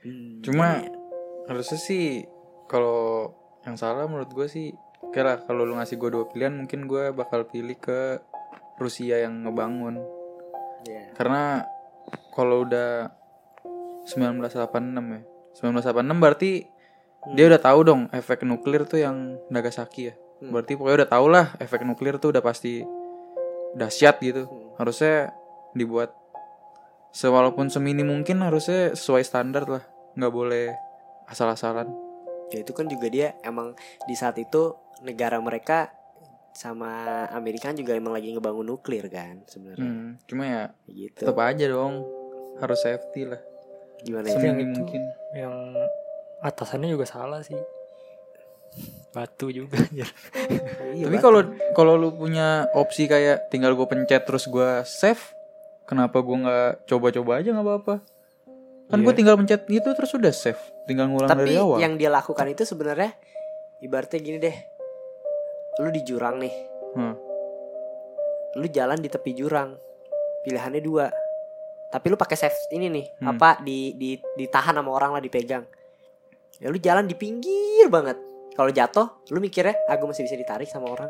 Hmm, 0.00 0.40
Cuma- 0.40 0.80
iya. 0.80 0.88
Harusnya 1.44 1.76
sih 1.76 2.24
kalau 2.64 3.32
yang 3.62 3.76
salah 3.76 4.04
menurut 4.04 4.28
gue 4.28 4.44
sih 4.46 4.72
Oke 4.98 5.20
lah 5.20 5.38
kalau 5.38 5.62
lu 5.62 5.72
ngasih 5.74 5.94
gue 5.94 6.10
dua 6.10 6.24
pilihan 6.26 6.52
mungkin 6.52 6.84
gue 6.84 7.12
bakal 7.12 7.44
pilih 7.44 7.76
ke 7.76 8.16
Rusia 8.76 9.20
yang 9.20 9.42
ngebangun 9.42 10.00
Iya. 10.84 11.12
Karena 11.12 11.68
kalau 12.32 12.62
udah 12.62 13.12
1986 14.06 15.04
ya 15.10 15.20
1986 15.54 16.16
berarti 16.18 16.50
Hmm. 17.18 17.34
dia 17.34 17.44
udah 17.44 17.58
tahu 17.58 17.80
dong 17.82 18.02
efek 18.10 18.40
nuklir 18.40 18.86
tuh 18.86 19.02
yang 19.02 19.36
Nagasaki 19.48 20.08
ya 20.08 20.14
Hmm. 20.38 20.54
Berarti 20.54 20.78
pokoknya 20.78 20.96
udah 21.04 21.10
tau 21.10 21.26
lah 21.26 21.46
efek 21.58 21.82
nuklir 21.82 22.16
tuh 22.22 22.30
udah 22.30 22.42
pasti 22.42 22.82
dahsyat 23.74 24.22
gitu. 24.22 24.46
Hmm. 24.46 24.74
Harusnya 24.78 25.34
dibuat 25.74 26.14
sewalaupun 27.10 27.68
semini 27.72 28.06
mungkin 28.06 28.42
harusnya 28.42 28.94
sesuai 28.94 29.22
standar 29.26 29.66
lah. 29.66 29.84
Nggak 30.14 30.32
boleh 30.34 30.66
asal-asalan. 31.26 31.90
Ya 32.54 32.64
itu 32.64 32.72
kan 32.72 32.88
juga 32.88 33.10
dia 33.12 33.36
emang 33.44 33.76
di 34.08 34.14
saat 34.16 34.38
itu 34.40 34.72
negara 35.04 35.36
mereka 35.42 35.92
sama 36.56 37.26
Amerika 37.30 37.70
juga 37.70 37.94
emang 37.94 38.10
lagi 38.10 38.34
ngebangun 38.34 38.66
nuklir 38.66 39.06
kan 39.06 39.46
sebenarnya. 39.46 39.84
Hmm, 39.86 40.18
cuma 40.26 40.42
ya 40.42 40.62
gitu. 40.90 41.22
tetap 41.22 41.38
aja 41.38 41.64
dong 41.70 42.02
harus 42.58 42.78
safety 42.82 43.30
lah. 43.30 43.38
Gimana 44.02 44.26
ya 44.26 44.34
Yang 44.34 44.42
semini 44.42 44.62
itu. 44.62 44.74
mungkin. 44.74 45.02
Yang 45.34 45.54
atasannya 46.42 46.88
juga 46.90 47.06
salah 47.06 47.42
sih 47.46 47.58
batu 49.10 49.48
juga. 49.48 49.76
Anjir. 49.78 50.08
Iya, 50.88 51.04
tapi 51.04 51.20
kalau 51.20 51.40
kalau 51.76 51.94
lu 51.94 52.10
punya 52.10 52.64
opsi 52.72 53.04
kayak 53.04 53.52
tinggal 53.52 53.76
gue 53.76 53.84
pencet 53.84 54.24
terus 54.24 54.48
gue 54.48 54.82
save 54.82 55.20
kenapa 55.84 56.18
gue 56.18 56.32
nggak 56.34 56.88
coba-coba 56.88 57.38
aja 57.38 57.52
nggak 57.52 57.62
apa-apa? 57.62 57.94
Kan 58.88 58.98
gue 58.98 59.06
Iya. 59.06 59.14
tinggal 59.14 59.36
pencet 59.36 59.68
itu 59.68 59.84
terus 59.84 60.10
udah 60.10 60.32
save 60.32 60.58
tinggal 60.84 61.06
ngulang 61.06 61.28
tapi 61.28 61.44
dari 61.44 61.54
awal. 61.54 61.76
yang 61.76 61.94
dia 61.94 62.08
lakukan 62.08 62.48
itu 62.48 62.64
sebenarnya 62.64 63.12
ibaratnya 63.78 64.18
gini 64.18 64.38
deh. 64.38 64.56
Lu 65.78 65.88
di 65.88 66.02
jurang 66.02 66.38
nih. 66.38 66.54
Hmm. 66.90 67.14
lu 68.54 68.66
jalan 68.66 68.96
di 68.96 69.06
tepi 69.06 69.36
jurang. 69.36 69.76
Pilihannya 70.40 70.80
dua. 70.80 71.06
Tapi 71.86 72.06
lu 72.08 72.16
pakai 72.16 72.34
safe 72.34 72.56
ini 72.70 72.88
nih 72.88 73.06
Hmm. 73.18 73.36
apa 73.36 73.60
di, 73.60 73.92
di 73.92 74.10
ditahan 74.34 74.72
sama 74.72 74.88
orang 74.88 75.14
lah 75.14 75.20
dipegang. 75.20 75.62
Ya 76.58 76.68
lu 76.68 76.76
jalan 76.76 77.04
di 77.04 77.14
pinggir 77.14 77.86
banget 77.86 78.16
kalau 78.58 78.68
jatuh 78.68 79.06
lu 79.30 79.38
mikirnya 79.38 79.78
aku 79.86 80.04
masih 80.04 80.26
bisa 80.26 80.34
ditarik 80.34 80.66
sama 80.66 80.90
orang. 80.90 81.06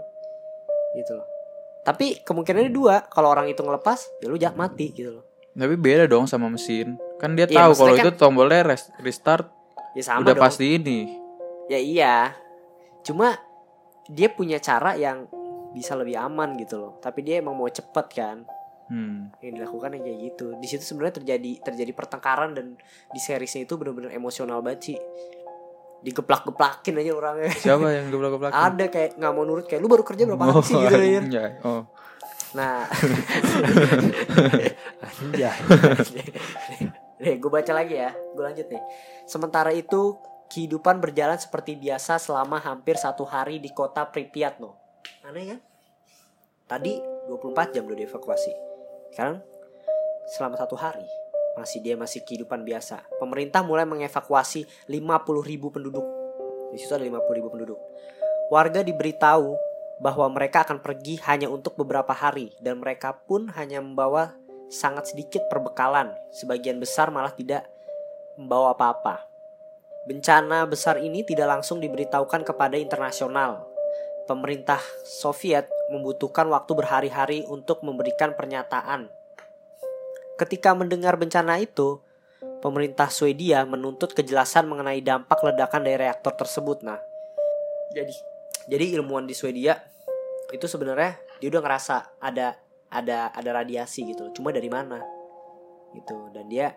Gitu 0.93 1.17
loh. 1.17 1.25
Tapi 1.81 2.21
kemungkinannya 2.21 2.69
dua 2.69 3.09
kalau 3.09 3.33
orang 3.33 3.49
itu 3.49 3.59
ngelepas 3.59 4.21
ya 4.21 4.29
lu 4.29 4.37
jat 4.37 4.53
mati 4.53 4.93
gitu 4.93 5.09
loh. 5.11 5.25
Tapi 5.51 5.75
beda 5.75 6.05
dong 6.05 6.29
sama 6.29 6.47
mesin. 6.47 7.01
Kan 7.17 7.33
dia 7.33 7.49
Iya, 7.49 7.65
tahu 7.65 7.73
kalau 7.75 7.89
maksudnya 7.91 8.05
itu 8.05 8.13
tombolnya 8.15 8.61
res- 8.63 8.93
restart 8.99 9.49
ya 9.91 10.05
sama 10.05 10.23
udah 10.23 10.35
dong. 10.37 10.45
pasti 10.45 10.77
ini. 10.77 11.09
Ya 11.67 11.81
iya. 11.81 12.17
Cuma 13.01 13.41
dia 14.07 14.29
punya 14.29 14.57
cara 14.59 14.93
yang 14.95 15.25
bisa 15.71 15.93
lebih 15.93 16.15
aman 16.15 16.53
gitu 16.55 16.77
loh. 16.77 16.93
Tapi 16.99 17.21
dia 17.23 17.41
emang 17.41 17.57
mau 17.57 17.67
cepet 17.67 18.07
kan. 18.13 18.39
Hmm. 18.89 19.29
yang 19.45 19.53
dilakukan 19.55 19.93
yang 19.93 20.03
kayak 20.03 20.21
gitu. 20.33 20.57
Di 20.57 20.65
situ 20.65 20.81
sebenarnya 20.81 21.21
terjadi 21.21 21.61
terjadi 21.61 21.93
pertengkaran 21.93 22.57
dan 22.57 22.73
di 23.13 23.21
seriesnya 23.21 23.69
itu 23.69 23.77
benar-benar 23.77 24.09
emosional 24.11 24.65
banget 24.65 24.81
sih 24.81 24.99
digeplak-geplakin 26.03 26.95
aja 27.03 27.13
orangnya. 27.15 27.51
Siapa 27.51 27.87
yang 27.91 28.11
geblak-geblak 28.15 28.53
ada 28.55 28.85
kayak 28.87 29.19
nggak 29.19 29.33
mau 29.35 29.45
nurut 29.45 29.67
kayak 29.67 29.81
lu 29.83 29.89
baru 29.91 30.05
kerja 30.07 30.23
berapa 30.27 30.45
hari 30.47 30.63
sih? 30.63 30.75
Gitu 30.79 30.95
aja 30.95 31.19
anjay. 31.23 31.53
oh. 31.67 31.83
Nah. 32.49 32.89
Anjay. 35.21 35.59
nih 37.19 37.35
gue 37.37 37.51
baca 37.51 37.73
lagi 37.77 37.95
ya. 37.99 38.15
Gue 38.33 38.45
lanjut 38.47 38.67
nih. 38.71 38.83
Sementara 39.29 39.69
itu 39.75 40.17
kehidupan 40.49 41.03
berjalan 41.05 41.37
seperti 41.37 41.77
biasa 41.77 42.17
selama 42.17 42.57
hampir 42.57 42.97
satu 42.97 43.29
hari 43.29 43.61
di 43.61 43.69
kota 43.69 44.09
Pripyat 44.09 44.57
no 44.65 44.81
aneh 45.29 45.45
kan? 45.45 45.61
Tadi 46.65 46.97
24 47.29 47.77
jam 47.77 47.85
lo 47.85 47.93
dievakuasi. 47.93 48.53
Sekarang 49.13 49.45
selama 50.33 50.57
satu 50.57 50.77
hari 50.77 51.05
masih 51.59 51.83
dia 51.83 51.99
masih 51.99 52.23
kehidupan 52.23 52.63
biasa. 52.63 53.03
Pemerintah 53.19 53.67
mulai 53.67 53.83
mengevakuasi 53.83 54.65
50 54.87 55.43
ribu 55.43 55.75
penduduk. 55.75 56.07
Di 56.71 56.79
situ 56.79 56.95
ada 56.95 57.03
50 57.03 57.39
ribu 57.39 57.51
penduduk. 57.51 57.81
Warga 58.49 58.87
diberitahu 58.87 59.59
bahwa 59.99 60.27
mereka 60.31 60.63
akan 60.63 60.79
pergi 60.79 61.19
hanya 61.27 61.51
untuk 61.51 61.75
beberapa 61.75 62.15
hari. 62.15 62.55
Dan 62.63 62.79
mereka 62.79 63.19
pun 63.19 63.51
hanya 63.59 63.83
membawa 63.83 64.39
sangat 64.71 65.11
sedikit 65.13 65.45
perbekalan. 65.51 66.15
Sebagian 66.31 66.79
besar 66.79 67.11
malah 67.11 67.35
tidak 67.35 67.67
membawa 68.39 68.73
apa-apa. 68.73 69.27
Bencana 70.07 70.65
besar 70.65 71.03
ini 71.03 71.27
tidak 71.27 71.59
langsung 71.59 71.83
diberitahukan 71.83 72.47
kepada 72.47 72.81
internasional. 72.81 73.67
Pemerintah 74.25 74.81
Soviet 75.05 75.69
membutuhkan 75.93 76.49
waktu 76.49 76.73
berhari-hari 76.73 77.39
untuk 77.49 77.85
memberikan 77.85 78.33
pernyataan. 78.33 79.18
Ketika 80.39 80.71
mendengar 80.73 81.19
bencana 81.19 81.59
itu, 81.59 81.99
pemerintah 82.63 83.11
Swedia 83.11 83.67
menuntut 83.67 84.15
kejelasan 84.15 84.71
mengenai 84.71 85.03
dampak 85.03 85.43
ledakan 85.43 85.83
dari 85.83 85.99
reaktor 86.07 86.39
tersebut. 86.39 86.87
Nah, 86.87 86.99
jadi 87.91 88.15
jadi 88.71 88.85
ilmuwan 89.01 89.27
di 89.27 89.35
Swedia 89.35 89.75
itu 90.55 90.65
sebenarnya 90.65 91.19
dia 91.43 91.49
udah 91.51 91.63
ngerasa 91.63 92.23
ada 92.23 92.55
ada 92.89 93.35
ada 93.35 93.51
radiasi 93.51 94.07
gitu. 94.15 94.31
Cuma 94.31 94.55
dari 94.55 94.71
mana? 94.71 95.03
Gitu. 95.93 96.31
Dan 96.31 96.47
dia 96.47 96.71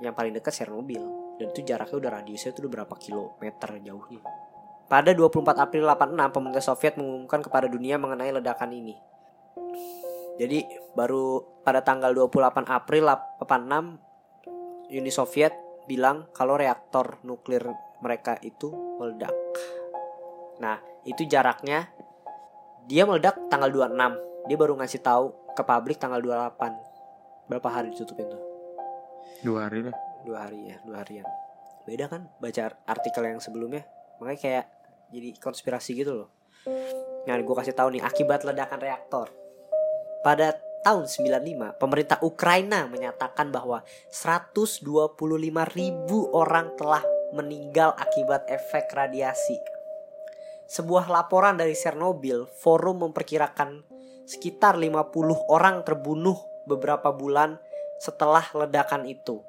yang 0.00 0.12
paling 0.16 0.32
dekat 0.32 0.52
Chernobyl 0.52 1.04
dan 1.36 1.52
itu 1.52 1.60
jaraknya 1.64 1.96
udah 1.96 2.10
radiusnya 2.20 2.50
itu 2.52 2.64
udah 2.64 2.72
berapa 2.80 2.94
kilometer 2.96 3.70
jauhnya. 3.80 4.22
Pada 4.86 5.10
24 5.10 5.66
April 5.66 5.82
86, 5.82 6.30
pemerintah 6.30 6.62
Soviet 6.62 6.94
mengumumkan 6.94 7.42
kepada 7.42 7.66
dunia 7.66 7.98
mengenai 7.98 8.30
ledakan 8.30 8.70
ini. 8.70 8.94
Jadi 10.36 10.68
baru 10.92 11.40
pada 11.64 11.80
tanggal 11.80 12.12
28 12.12 12.68
April 12.68 13.08
86 13.40 14.92
Uni 14.92 15.10
Soviet 15.10 15.52
bilang 15.88 16.28
kalau 16.36 16.60
reaktor 16.60 17.18
nuklir 17.24 17.64
mereka 18.04 18.36
itu 18.44 18.68
meledak. 19.00 19.32
Nah, 20.60 20.76
itu 21.08 21.24
jaraknya 21.24 21.88
dia 22.84 23.08
meledak 23.08 23.48
tanggal 23.48 23.72
26. 23.72 24.46
Dia 24.46 24.56
baru 24.60 24.78
ngasih 24.78 25.00
tahu 25.02 25.56
ke 25.56 25.62
publik 25.64 25.98
tanggal 25.98 26.20
28. 26.20 27.50
Berapa 27.50 27.68
hari 27.70 27.94
ditutupin 27.94 28.28
tuh? 28.28 28.42
dua 29.44 29.68
hari 29.68 29.84
lah 29.84 29.96
Dua 30.26 30.48
hari 30.48 30.74
ya, 30.74 30.76
dua 30.82 31.06
harian. 31.06 31.26
Beda 31.86 32.10
kan 32.10 32.26
baca 32.42 32.74
artikel 32.82 33.22
yang 33.30 33.38
sebelumnya. 33.38 33.86
Makanya 34.18 34.40
kayak 34.42 34.64
jadi 35.14 35.38
konspirasi 35.38 35.94
gitu 35.94 36.12
loh. 36.24 36.28
Nah, 37.26 37.34
gue 37.38 37.54
kasih 37.54 37.74
tahu 37.78 37.94
nih 37.94 38.02
akibat 38.02 38.42
ledakan 38.42 38.82
reaktor. 38.82 39.30
Pada 40.26 40.58
tahun 40.82 41.06
95, 41.06 41.78
pemerintah 41.78 42.18
Ukraina 42.18 42.90
menyatakan 42.90 43.54
bahwa 43.54 43.86
125 44.10 44.82
ribu 45.70 46.18
orang 46.34 46.74
telah 46.74 46.98
meninggal 47.30 47.94
akibat 47.94 48.42
efek 48.50 48.90
radiasi. 48.90 49.54
Sebuah 50.66 51.06
laporan 51.06 51.54
dari 51.54 51.78
Chernobyl, 51.78 52.50
forum 52.58 53.06
memperkirakan 53.06 53.86
sekitar 54.26 54.74
50 54.74 55.14
orang 55.46 55.86
terbunuh 55.86 56.42
beberapa 56.66 57.14
bulan 57.14 57.62
setelah 58.02 58.42
ledakan 58.50 59.06
itu. 59.06 59.46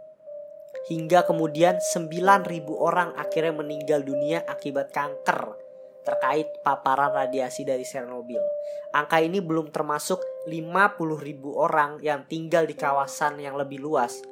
Hingga 0.93 1.25
kemudian 1.25 1.81
9.000 1.81 2.53
orang 2.77 3.17
akhirnya 3.17 3.65
meninggal 3.65 4.05
dunia 4.05 4.45
akibat 4.45 4.93
kanker 4.93 5.57
terkait 6.05 6.47
paparan 6.61 7.11
radiasi 7.11 7.67
dari 7.67 7.83
Chernobyl. 7.83 8.39
Angka 8.95 9.19
ini 9.19 9.43
belum 9.43 9.75
termasuk 9.75 10.36
50.000 10.47 11.43
orang 11.51 11.99
yang 11.99 12.23
tinggal 12.23 12.63
di 12.63 12.71
kawasan 12.71 13.43
yang 13.43 13.59
lebih 13.59 13.83
luas. 13.83 14.23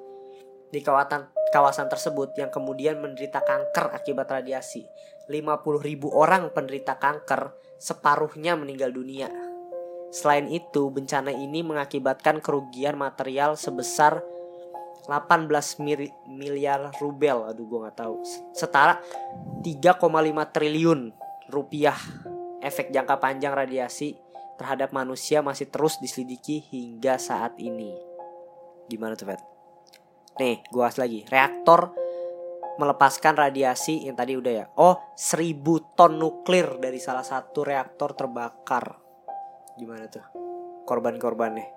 Di 0.72 0.80
kawasan 0.80 1.28
kawasan 1.52 1.92
tersebut 1.92 2.32
yang 2.40 2.48
kemudian 2.48 3.04
menderita 3.04 3.44
kanker 3.44 3.92
akibat 3.92 4.32
radiasi. 4.32 4.88
50.000 5.28 5.84
orang 6.08 6.56
penderita 6.56 6.96
kanker, 6.96 7.52
separuhnya 7.76 8.56
meninggal 8.56 8.96
dunia. 8.96 9.28
Selain 10.16 10.48
itu, 10.48 10.88
bencana 10.88 11.36
ini 11.36 11.60
mengakibatkan 11.60 12.40
kerugian 12.40 12.96
material 12.96 13.60
sebesar 13.60 14.24
18 15.12 15.84
mil- 15.84 16.16
miliar 16.32 16.96
rubel. 17.04 17.44
Aduh, 17.44 17.68
gue 17.68 17.80
nggak 17.84 18.00
tahu. 18.00 18.24
Setara 18.56 19.04
3,5 19.60 20.48
triliun 20.56 21.12
rupiah. 21.52 22.00
Efek 22.64 22.90
jangka 22.96 23.20
panjang 23.20 23.54
radiasi 23.54 24.25
terhadap 24.56 24.96
manusia 24.96 25.44
masih 25.44 25.68
terus 25.68 26.00
diselidiki 26.00 26.64
hingga 26.72 27.20
saat 27.20 27.56
ini. 27.60 27.96
Gimana 28.88 29.18
tuh, 29.18 29.28
Fet? 29.30 29.42
Nih, 30.40 30.64
gue 30.68 30.82
bahas 30.82 31.00
lagi. 31.00 31.24
Reaktor 31.28 31.96
melepaskan 32.76 33.40
radiasi 33.40 34.04
yang 34.04 34.20
tadi 34.20 34.36
udah 34.36 34.54
ya. 34.54 34.66
Oh, 34.76 35.00
1000 35.16 35.96
ton 35.96 36.20
nuklir 36.20 36.80
dari 36.80 37.00
salah 37.00 37.24
satu 37.24 37.64
reaktor 37.64 38.16
terbakar. 38.16 39.00
Gimana 39.80 40.08
tuh? 40.12 40.24
Korban-korbannya. 40.84 41.68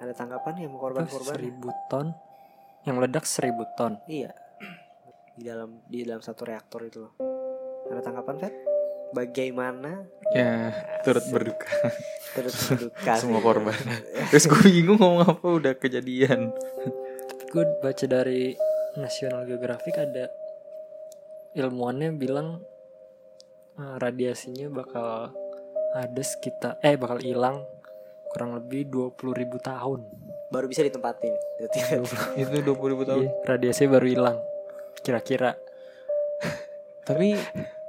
Ada 0.00 0.16
tanggapan 0.16 0.64
ya 0.64 0.66
mau 0.72 0.80
korban-korban? 0.80 1.36
seribu 1.36 1.68
ton 1.92 2.16
yang 2.88 2.96
meledak 2.96 3.28
seribu 3.28 3.68
ton 3.76 4.00
Iya. 4.08 4.32
Di 5.36 5.44
dalam 5.44 5.84
di 5.84 6.00
dalam 6.00 6.24
satu 6.24 6.48
reaktor 6.48 6.88
itu 6.88 7.04
loh. 7.04 7.12
Ada 7.92 8.00
tanggapan, 8.00 8.34
Fet? 8.40 8.69
Bagaimana? 9.10 10.06
Ya 10.30 10.70
turut 11.02 11.26
berduka. 11.34 11.66
terus 12.30 12.54
berduka. 12.70 13.12
Semua 13.18 13.42
korban. 13.42 13.74
Terus 14.30 14.46
gue 14.46 14.60
bingung 14.70 15.02
ngomong 15.02 15.26
apa 15.26 15.46
udah 15.50 15.74
kejadian. 15.74 16.54
Gue 17.50 17.64
baca 17.82 18.06
dari 18.06 18.54
National 18.94 19.46
Geographic 19.50 19.98
ada 19.98 20.30
ilmuwannya 21.58 22.14
bilang 22.14 22.62
eh, 23.74 23.96
radiasinya 23.98 24.70
bakal 24.70 25.34
ada 25.90 26.22
sekitar 26.22 26.78
eh 26.86 26.94
bakal 26.94 27.18
hilang 27.18 27.66
kurang 28.30 28.54
lebih 28.54 28.86
20.000 28.86 29.34
ribu 29.34 29.58
tahun. 29.58 30.06
Baru 30.54 30.70
bisa 30.70 30.86
ditempatin. 30.86 31.34
itu 32.40 32.56
dua 32.62 32.74
puluh 32.78 32.94
ribu 32.94 33.02
tahun? 33.06 33.26
Iya, 33.26 33.30
radiasi 33.46 33.90
baru 33.90 34.06
hilang 34.06 34.38
kira-kira. 35.02 35.56
tapi 37.04 37.34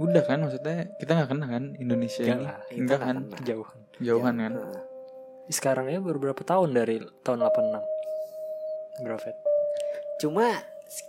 Udah 0.00 0.22
kan 0.24 0.40
maksudnya 0.40 0.88
kita 0.96 1.12
nggak 1.12 1.28
kena 1.28 1.46
kan 1.46 1.64
Indonesia 1.76 2.22
Enggak 2.22 2.34
ini. 2.34 2.42
lah, 2.42 2.56
kita 2.62 2.74
Enggak 2.74 2.96
nggak 2.96 3.06
kan. 3.06 3.16
kena. 3.20 3.36
Kejauhan. 3.36 3.78
Jauhan 4.00 4.34
kan. 4.38 4.52
Nah, 4.54 4.82
Sekarang 5.46 5.86
ya 5.86 5.98
baru 5.98 6.18
berapa 6.20 6.40
tahun 6.40 6.68
dari 6.70 6.96
tahun 7.20 7.42
86 7.42 9.02
Berapa 9.02 9.20
Fet? 9.20 9.36
Cuma 10.16 10.46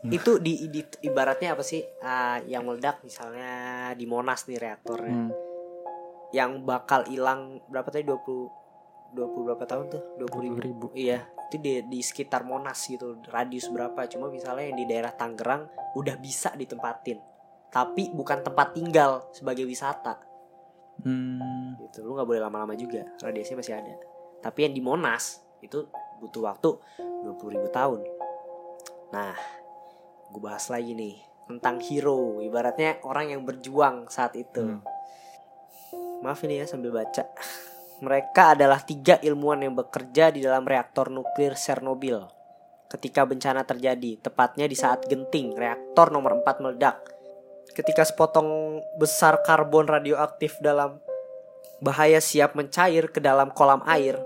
itu 0.04 0.38
di, 0.38 0.66
di 0.68 0.82
ibaratnya 1.02 1.54
apa 1.54 1.62
sih 1.62 1.82
ah, 2.00 2.38
yang 2.44 2.64
meledak 2.64 3.02
misalnya 3.02 3.52
di 3.92 4.06
Monas 4.06 4.46
nih 4.46 4.58
reaktornya 4.58 5.10
Hmm. 5.12 5.32
yang 6.32 6.52
bakal 6.62 7.02
hilang 7.06 7.60
berapa 7.66 7.90
tadi 7.90 8.06
20 8.06 8.22
20 9.12 9.18
berapa 9.44 9.66
tahun 9.66 9.86
tuh 9.90 10.02
20 10.22 10.32
ribu 10.40 10.56
20 10.56 10.64
ribu 10.64 10.86
iya 10.94 11.20
itu 11.44 11.58
di, 11.58 11.82
di 11.84 12.00
sekitar 12.00 12.42
Monas 12.42 12.78
gitu 12.84 13.20
radius 13.28 13.68
berapa 13.68 14.06
cuma 14.06 14.30
misalnya 14.30 14.64
yang 14.64 14.78
di 14.78 14.86
daerah 14.86 15.12
Tangerang 15.12 15.66
udah 15.94 16.16
bisa 16.16 16.54
ditempatin 16.54 17.18
tapi 17.72 18.12
bukan 18.12 18.44
tempat 18.44 18.76
tinggal 18.76 19.32
sebagai 19.32 19.64
wisata. 19.64 20.20
Hmm. 21.02 21.82
gitu 21.82 22.06
lu 22.06 22.14
nggak 22.14 22.30
boleh 22.30 22.42
lama-lama 22.46 22.78
juga 22.78 23.02
radiasinya 23.24 23.64
masih 23.64 23.74
ada. 23.74 23.96
Tapi 24.44 24.70
yang 24.70 24.74
di 24.76 24.84
Monas 24.86 25.42
itu 25.64 25.90
butuh 26.22 26.46
waktu 26.46 26.70
20 27.02 27.54
ribu 27.58 27.68
tahun. 27.74 28.06
Nah 29.10 29.34
gue 30.30 30.42
bahas 30.44 30.70
lagi 30.70 30.94
nih 30.94 31.18
tentang 31.50 31.82
hero. 31.82 32.38
Ibaratnya 32.44 33.02
orang 33.08 33.34
yang 33.34 33.42
berjuang 33.48 34.12
saat 34.12 34.38
itu. 34.38 34.62
Hmm. 34.62 34.84
maaf 36.22 36.38
ini 36.46 36.62
ya 36.62 36.70
sambil 36.70 36.94
baca. 36.94 37.26
Mereka 38.06 38.54
adalah 38.54 38.86
tiga 38.86 39.18
ilmuwan 39.26 39.66
yang 39.66 39.74
bekerja 39.74 40.30
di 40.30 40.46
dalam 40.46 40.70
reaktor 40.70 41.10
nuklir 41.10 41.58
Chernobyl. 41.58 42.30
Ketika 42.86 43.26
bencana 43.26 43.66
terjadi 43.66 44.22
tepatnya 44.22 44.70
di 44.70 44.78
saat 44.78 45.10
genting 45.10 45.58
reaktor 45.58 46.14
nomor 46.14 46.38
4 46.46 46.62
meledak 46.62 47.21
ketika 47.72 48.04
sepotong 48.04 48.82
besar 49.00 49.40
karbon 49.42 49.88
radioaktif 49.88 50.60
dalam 50.60 51.00
bahaya 51.82 52.22
siap 52.22 52.54
mencair 52.54 53.10
ke 53.10 53.18
dalam 53.18 53.50
kolam 53.52 53.82
air 53.90 54.20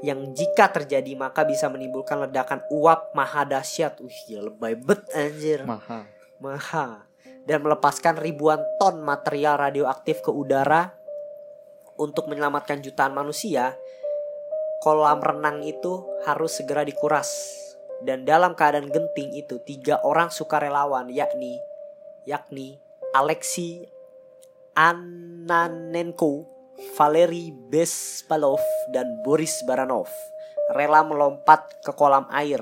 yang 0.00 0.32
jika 0.36 0.68
terjadi 0.68 1.16
maka 1.16 1.44
bisa 1.48 1.68
menimbulkan 1.68 2.20
ledakan 2.28 2.60
uap 2.68 3.16
maha 3.16 3.44
dahsyat. 3.48 4.00
Wih, 4.04 4.20
gila 4.28 4.52
lebay 4.52 4.76
bet 4.76 5.00
anjir. 5.16 5.64
Mahal. 5.64 6.04
Maha. 6.40 7.08
Dan 7.44 7.60
melepaskan 7.60 8.16
ribuan 8.16 8.60
ton 8.80 9.04
material 9.04 9.60
radioaktif 9.60 10.24
ke 10.24 10.32
udara 10.32 10.92
untuk 12.00 12.28
menyelamatkan 12.28 12.80
jutaan 12.80 13.12
manusia. 13.12 13.76
Kolam 14.80 15.20
renang 15.24 15.64
itu 15.64 16.04
harus 16.28 16.56
segera 16.56 16.84
dikuras. 16.84 17.28
Dan 18.04 18.28
dalam 18.28 18.52
keadaan 18.52 18.92
genting 18.92 19.32
itu 19.32 19.56
tiga 19.64 20.00
orang 20.04 20.28
sukarelawan 20.28 21.08
yakni 21.08 21.56
yakni 22.28 22.80
Alexei 23.14 23.86
Ananenko, 24.74 26.50
Valery 26.98 27.54
Bespalov, 27.54 28.58
dan 28.90 29.22
Boris 29.22 29.62
Baranov 29.70 30.10
rela 30.74 31.06
melompat 31.06 31.78
ke 31.86 31.94
kolam 31.94 32.26
air 32.34 32.58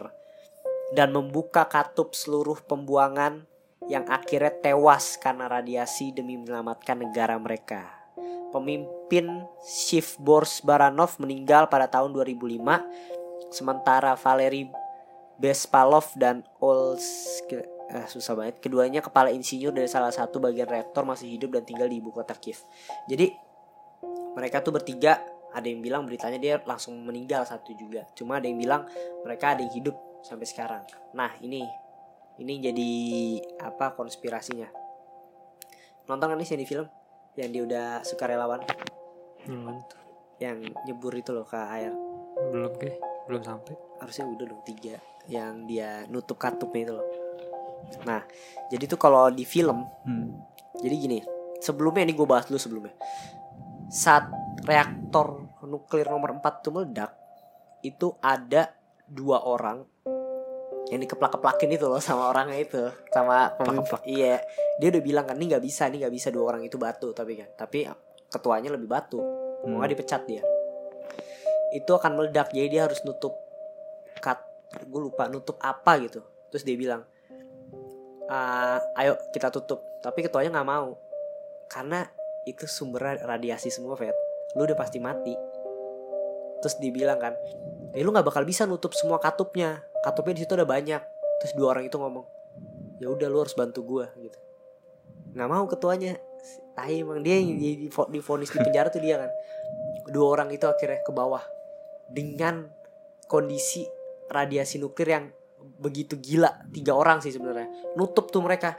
dan 0.92 1.16
membuka 1.16 1.64
katup 1.64 2.12
seluruh 2.12 2.60
pembuangan 2.68 3.48
yang 3.88 4.04
akhirnya 4.12 4.52
tewas 4.52 5.16
karena 5.16 5.48
radiasi 5.48 6.12
demi 6.12 6.36
menyelamatkan 6.36 7.00
negara 7.00 7.40
mereka. 7.40 7.88
Pemimpin 8.52 9.48
Shiv 9.64 10.20
Boris 10.20 10.60
Baranov 10.60 11.16
meninggal 11.16 11.72
pada 11.72 11.88
tahun 11.88 12.12
2005, 12.12 12.60
sementara 13.48 14.12
Valery 14.20 14.68
Bespalov 15.40 16.12
dan 16.20 16.44
Ols 16.60 17.40
eh, 17.92 18.06
susah 18.08 18.32
banget. 18.34 18.58
Keduanya 18.58 19.04
kepala 19.04 19.28
insinyur 19.30 19.76
dari 19.76 19.86
salah 19.86 20.10
satu 20.10 20.40
bagian 20.40 20.66
reaktor 20.66 21.04
masih 21.04 21.28
hidup 21.36 21.54
dan 21.60 21.62
tinggal 21.68 21.86
di 21.86 22.00
ibu 22.00 22.10
kota 22.10 22.32
Kiev. 22.36 22.64
Jadi 23.06 23.30
mereka 24.32 24.64
tuh 24.64 24.72
bertiga 24.72 25.20
ada 25.52 25.68
yang 25.68 25.84
bilang 25.84 26.08
beritanya 26.08 26.40
dia 26.40 26.54
langsung 26.64 26.96
meninggal 27.04 27.44
satu 27.44 27.76
juga. 27.76 28.08
Cuma 28.16 28.40
ada 28.40 28.48
yang 28.48 28.56
bilang 28.56 28.88
mereka 29.22 29.52
ada 29.52 29.60
yang 29.60 29.72
hidup 29.76 29.96
sampai 30.24 30.48
sekarang. 30.48 30.82
Nah 31.12 31.36
ini 31.44 31.62
ini 32.40 32.54
jadi 32.58 32.90
apa 33.60 33.92
konspirasinya? 33.92 34.72
Nonton 36.08 36.32
kan 36.32 36.36
nih 36.40 36.56
di 36.56 36.66
film 36.66 36.88
yang 37.36 37.48
dia 37.52 37.62
udah 37.64 37.86
sukarelawan 38.04 38.60
Yang 39.44 39.60
mana 39.60 39.80
tuh? 39.88 40.00
yang 40.42 40.58
nyebur 40.88 41.14
itu 41.14 41.30
loh 41.30 41.46
ke 41.46 41.54
air. 41.54 41.94
Belum 42.50 42.74
ke 42.74 42.98
Belum 43.30 43.42
sampai 43.46 43.78
Harusnya 44.02 44.26
udah 44.26 44.46
dong 44.50 44.64
tiga 44.66 44.98
yang 45.30 45.70
dia 45.70 46.02
nutup 46.10 46.34
katupnya 46.34 46.90
itu 46.90 46.92
loh. 46.98 47.06
Nah 48.04 48.24
jadi 48.72 48.84
tuh 48.88 48.98
kalau 49.00 49.28
di 49.30 49.44
film 49.46 49.84
Hmm. 50.02 50.52
Jadi 50.82 50.94
gini, 50.98 51.18
sebelumnya 51.62 52.02
ini 52.02 52.14
gue 52.16 52.26
bahas 52.26 52.50
dulu 52.50 52.58
sebelumnya. 52.58 52.94
Saat 53.86 54.26
reaktor 54.66 55.46
nuklir 55.62 56.10
nomor 56.10 56.34
4 56.34 56.58
itu 56.58 56.70
meledak, 56.74 57.14
itu 57.86 58.10
ada 58.18 58.74
dua 59.06 59.46
orang 59.46 59.86
yang 60.90 60.98
dikeplak-keplakin 61.06 61.70
itu 61.78 61.86
loh 61.86 62.02
sama 62.02 62.26
orangnya 62.34 62.58
itu, 62.58 62.82
sama 63.14 63.54
pemimpin. 63.54 63.86
Keplak-keplak. 63.86 64.02
Iya, 64.10 64.36
dia 64.82 64.88
udah 64.90 65.02
bilang 65.04 65.24
kan 65.28 65.38
ini 65.38 65.54
nggak 65.54 65.62
bisa, 65.62 65.86
ini 65.86 66.02
nggak 66.02 66.14
bisa 66.18 66.28
dua 66.34 66.44
orang 66.50 66.66
itu 66.66 66.76
batu 66.80 67.14
tapi 67.14 67.38
kan, 67.38 67.48
tapi 67.54 67.86
ketuanya 68.26 68.74
lebih 68.74 68.90
batu, 68.90 69.22
mau 69.62 69.78
nggak 69.78 69.92
dipecat 69.94 70.22
dia. 70.26 70.42
Itu 71.70 71.94
akan 71.94 72.18
meledak, 72.18 72.50
jadi 72.50 72.68
dia 72.68 72.82
harus 72.90 72.98
nutup 73.06 73.38
kat, 74.18 74.42
gue 74.82 75.00
lupa 75.00 75.30
nutup 75.30 75.62
apa 75.62 75.96
gitu. 76.02 76.20
Terus 76.50 76.66
dia 76.66 76.76
bilang, 76.76 77.06
"Ah, 78.32 78.80
ayo 78.96 79.20
kita 79.28 79.52
tutup. 79.52 79.84
Tapi 80.00 80.24
ketuanya 80.24 80.56
nggak 80.56 80.68
mau. 80.72 80.96
Karena 81.68 82.08
itu 82.48 82.64
sumber 82.64 83.20
radiasi 83.20 83.68
semua 83.68 83.92
Fed. 84.00 84.16
Lu 84.56 84.64
udah 84.64 84.76
pasti 84.76 84.96
mati. 84.96 85.36
Terus 86.64 86.80
dibilang 86.80 87.20
kan 87.20 87.36
eh 87.92 88.00
lu 88.00 88.08
nggak 88.08 88.24
bakal 88.24 88.48
bisa 88.48 88.64
nutup 88.64 88.96
semua 88.96 89.20
katupnya. 89.20 89.84
Katupnya 90.00 90.32
di 90.32 90.40
situ 90.48 90.56
ada 90.56 90.64
banyak. 90.64 91.02
Terus 91.44 91.52
dua 91.52 91.76
orang 91.76 91.84
itu 91.84 92.00
ngomong 92.00 92.24
ya 93.02 93.10
udah 93.10 93.26
lu 93.26 93.42
harus 93.42 93.58
bantu 93.58 93.82
gua 93.82 94.06
gitu. 94.14 94.38
Nggak 95.34 95.48
mau 95.50 95.66
ketuanya. 95.66 96.14
Tahi 96.72 97.04
emang 97.04 97.20
dia 97.20 97.36
yang 97.36 97.58
di, 97.58 97.84
di, 97.84 97.88
di 97.90 98.20
vonis 98.22 98.48
di 98.48 98.58
penjara 98.62 98.88
tuh 98.88 99.02
dia 99.02 99.20
kan. 99.20 99.30
Dua 100.08 100.26
orang 100.38 100.48
itu 100.54 100.64
akhirnya 100.64 101.02
ke 101.04 101.12
bawah 101.12 101.42
dengan 102.08 102.70
kondisi 103.26 103.84
radiasi 104.30 104.80
nuklir 104.80 105.08
yang 105.10 105.26
begitu 105.78 106.18
gila 106.18 106.50
tiga 106.70 106.92
orang 106.92 107.18
sih 107.20 107.30
sebenarnya. 107.30 107.94
Nutup 107.94 108.28
tuh 108.28 108.42
mereka. 108.42 108.76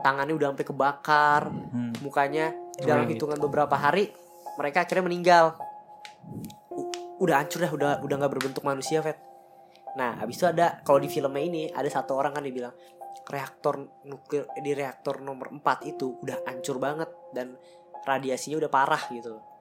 Tangannya 0.00 0.34
udah 0.36 0.52
sampai 0.52 0.66
kebakar 0.66 1.42
Hmm. 1.50 1.92
mukanya 2.00 2.52
Oh, 2.52 2.84
dalam 2.84 3.08
yang 3.08 3.16
hitungan 3.16 3.40
beberapa 3.40 3.72
hari 3.72 4.12
mereka 4.54 4.84
akhirnya 4.84 5.04
meninggal. 5.04 5.56
U- 6.70 6.92
udah 7.24 7.40
hancur 7.40 7.64
dah 7.64 7.72
udah 7.72 7.90
udah 8.04 8.14
nggak 8.20 8.32
berbentuk 8.32 8.60
manusia 8.60 9.00
Fet 9.00 9.16
nah 9.96 10.20
habis 10.20 10.36
itu 10.36 10.44
ada 10.44 10.84
kalau 10.84 11.00
di 11.00 11.08
filmnya 11.08 11.40
ini 11.40 11.62
ada 11.72 11.88
satu 11.88 12.12
orang 12.12 12.36
kan 12.36 12.44
dia 12.44 12.52
bilang 12.52 12.74
reaktor 13.24 13.80
nuklir 14.04 14.44
di 14.60 14.76
reaktor 14.76 15.24
nomor 15.24 15.48
4 15.48 15.88
itu 15.88 16.20
udah 16.20 16.44
hancur 16.44 16.76
banget 16.76 17.08
dan 17.32 17.56
radiasinya 18.04 18.60
udah 18.60 18.68
parah 18.68 19.00
gitu. 19.08 19.40
loh 19.40 19.55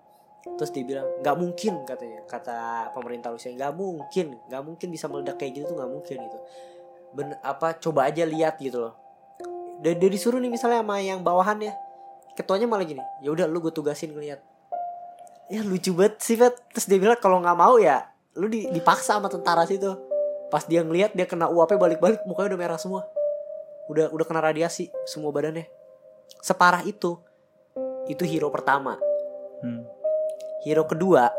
terus 0.56 0.70
dia 0.70 0.86
bilang 0.86 1.08
nggak 1.26 1.36
mungkin 1.36 1.74
katanya 1.90 2.20
kata 2.30 2.58
pemerintah 2.94 3.34
Rusia. 3.34 3.52
Nggak 3.52 3.74
mungkin 3.74 4.26
nggak 4.48 4.62
mungkin 4.62 4.88
bisa 4.94 5.06
meledak 5.10 5.36
kayak 5.42 5.62
gitu 5.62 5.74
tuh 5.74 5.76
nggak 5.82 5.92
mungkin 5.92 6.18
gitu. 6.22 6.38
Ben 7.16 7.28
apa 7.42 7.76
coba 7.82 8.08
aja 8.08 8.24
lihat 8.24 8.62
gitu 8.62 8.78
loh. 8.80 8.94
Dia, 9.82 9.92
dia 9.98 10.10
disuruh 10.10 10.40
nih 10.40 10.52
misalnya 10.54 10.86
sama 10.86 11.04
yang 11.04 11.20
bawahan 11.20 11.60
ya 11.60 11.74
ketuanya 12.36 12.68
malah 12.68 12.84
gini 12.84 13.04
ya 13.24 13.32
udah 13.32 13.48
lu 13.48 13.64
gue 13.64 13.72
tugasin 13.72 14.12
ngeliat 14.12 14.44
ya 15.48 15.64
lucu 15.64 15.96
banget 15.96 16.20
sih 16.20 16.36
Fet 16.36 16.56
terus 16.72 16.88
dia 16.88 17.00
bilang 17.00 17.16
kalau 17.20 17.40
nggak 17.40 17.56
mau 17.56 17.80
ya 17.80 18.16
lu 18.36 18.52
di- 18.52 18.68
dipaksa 18.70 19.18
sama 19.18 19.32
tentara 19.32 19.64
situ. 19.64 19.88
Pas 20.52 20.64
dia 20.68 20.84
ngeliat 20.84 21.16
dia 21.16 21.26
kena 21.26 21.50
uapnya 21.50 21.80
balik-balik 21.80 22.22
mukanya 22.28 22.56
udah 22.56 22.60
merah 22.60 22.80
semua. 22.80 23.08
Udah 23.88 24.12
udah 24.12 24.26
kena 24.28 24.44
radiasi 24.44 24.92
semua 25.08 25.32
badannya. 25.32 25.66
Separah 26.44 26.84
itu. 26.86 27.18
Itu 28.06 28.24
hero 28.28 28.52
pertama. 28.54 29.00
Hero 30.66 30.90
kedua. 30.90 31.30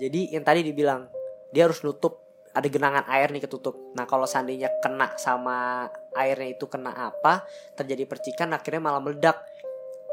Jadi 0.00 0.32
yang 0.32 0.42
tadi 0.42 0.64
dibilang 0.64 1.06
dia 1.52 1.68
harus 1.68 1.84
nutup 1.84 2.28
ada 2.56 2.66
genangan 2.66 3.04
air 3.06 3.28
nih 3.30 3.44
ketutup. 3.44 3.76
Nah 3.94 4.08
kalau 4.08 4.24
seandainya 4.24 4.72
kena 4.80 5.14
sama 5.20 5.86
airnya 6.16 6.56
itu 6.56 6.64
kena 6.66 6.90
apa 6.90 7.44
terjadi 7.76 8.08
percikan 8.08 8.50
akhirnya 8.56 8.82
malah 8.82 9.02
meledak. 9.04 9.38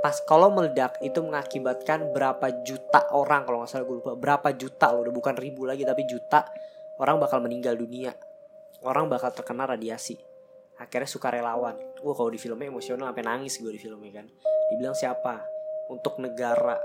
Pas 0.03 0.19
kalau 0.27 0.53
meledak 0.53 1.01
itu 1.01 1.17
mengakibatkan 1.23 2.13
berapa 2.13 2.62
juta 2.62 3.10
orang 3.15 3.47
kalau 3.47 3.63
nggak 3.63 3.71
salah 3.71 3.86
gue 3.88 3.97
lupa. 3.97 4.13
Berapa 4.13 4.53
juta 4.53 4.93
loh 4.93 5.08
udah 5.08 5.15
bukan 5.15 5.36
ribu 5.39 5.65
lagi 5.65 5.88
tapi 5.88 6.05
juta 6.05 6.45
orang 7.01 7.17
bakal 7.17 7.41
meninggal 7.41 7.73
dunia. 7.73 8.13
Orang 8.86 9.10
bakal 9.10 9.34
terkena 9.34 9.65
radiasi. 9.65 10.19
Akhirnya 10.77 11.10
sukarelawan. 11.10 11.79
Wah 12.03 12.13
kalau 12.13 12.29
di 12.29 12.38
filmnya 12.38 12.69
emosional 12.69 13.10
sampai 13.10 13.25
nangis 13.25 13.58
gue 13.58 13.71
di 13.73 13.81
filmnya 13.81 14.21
kan. 14.21 14.25
Dibilang 14.69 14.93
siapa? 14.93 15.41
Untuk 15.89 16.21
negara 16.21 16.77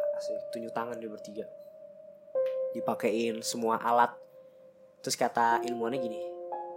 tunjuk 0.52 0.72
tangan 0.72 1.00
dia 1.00 1.10
bertiga. 1.10 1.46
Dipakein 2.76 3.42
semua 3.42 3.80
alat. 3.80 4.14
Terus 5.00 5.16
kata 5.16 5.64
ilmuwannya 5.64 6.00
gini 6.00 6.30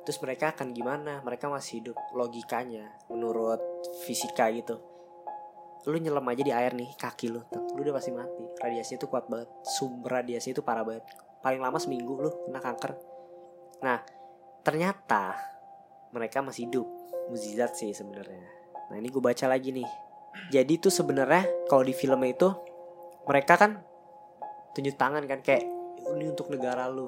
terus 0.03 0.19
mereka 0.19 0.51
akan 0.53 0.75
gimana? 0.75 1.23
Mereka 1.23 1.47
masih 1.47 1.81
hidup 1.81 1.97
logikanya 2.11 2.91
menurut 3.07 3.59
fisika 4.03 4.51
gitu. 4.51 4.79
Lu 5.87 5.99
nyelam 5.99 6.23
aja 6.27 6.43
di 6.43 6.51
air 6.51 6.71
nih 6.75 6.95
kaki 6.95 7.27
lu 7.31 7.43
lu 7.75 7.79
udah 7.79 7.95
pasti 7.95 8.11
mati. 8.11 8.43
Radiasinya 8.59 8.99
itu 8.99 9.07
kuat 9.07 9.25
banget. 9.31 9.49
Sumber 9.63 10.21
radiasi 10.21 10.51
itu 10.51 10.61
parah 10.63 10.83
banget. 10.83 11.03
Paling 11.43 11.59
lama 11.59 11.79
seminggu 11.79 12.19
lu 12.19 12.29
kena 12.47 12.59
kanker. 12.59 12.91
Nah 13.83 13.99
ternyata 14.63 15.35
mereka 16.11 16.43
masih 16.43 16.67
hidup. 16.67 16.87
Mukjizat 17.31 17.79
sih 17.79 17.95
sebenarnya. 17.95 18.43
Nah 18.91 18.99
ini 18.99 19.07
gue 19.07 19.23
baca 19.23 19.47
lagi 19.47 19.71
nih. 19.71 19.87
Jadi 20.51 20.75
tuh 20.83 20.91
sebenarnya 20.91 21.47
kalau 21.71 21.87
di 21.87 21.95
filmnya 21.95 22.35
itu 22.35 22.49
mereka 23.23 23.55
kan 23.55 23.79
tunjuk 24.73 24.95
tangan 24.97 25.23
kan 25.29 25.39
kayak 25.39 25.63
ini 26.15 26.25
untuk 26.29 26.51
negara 26.51 26.89
lu. 26.91 27.07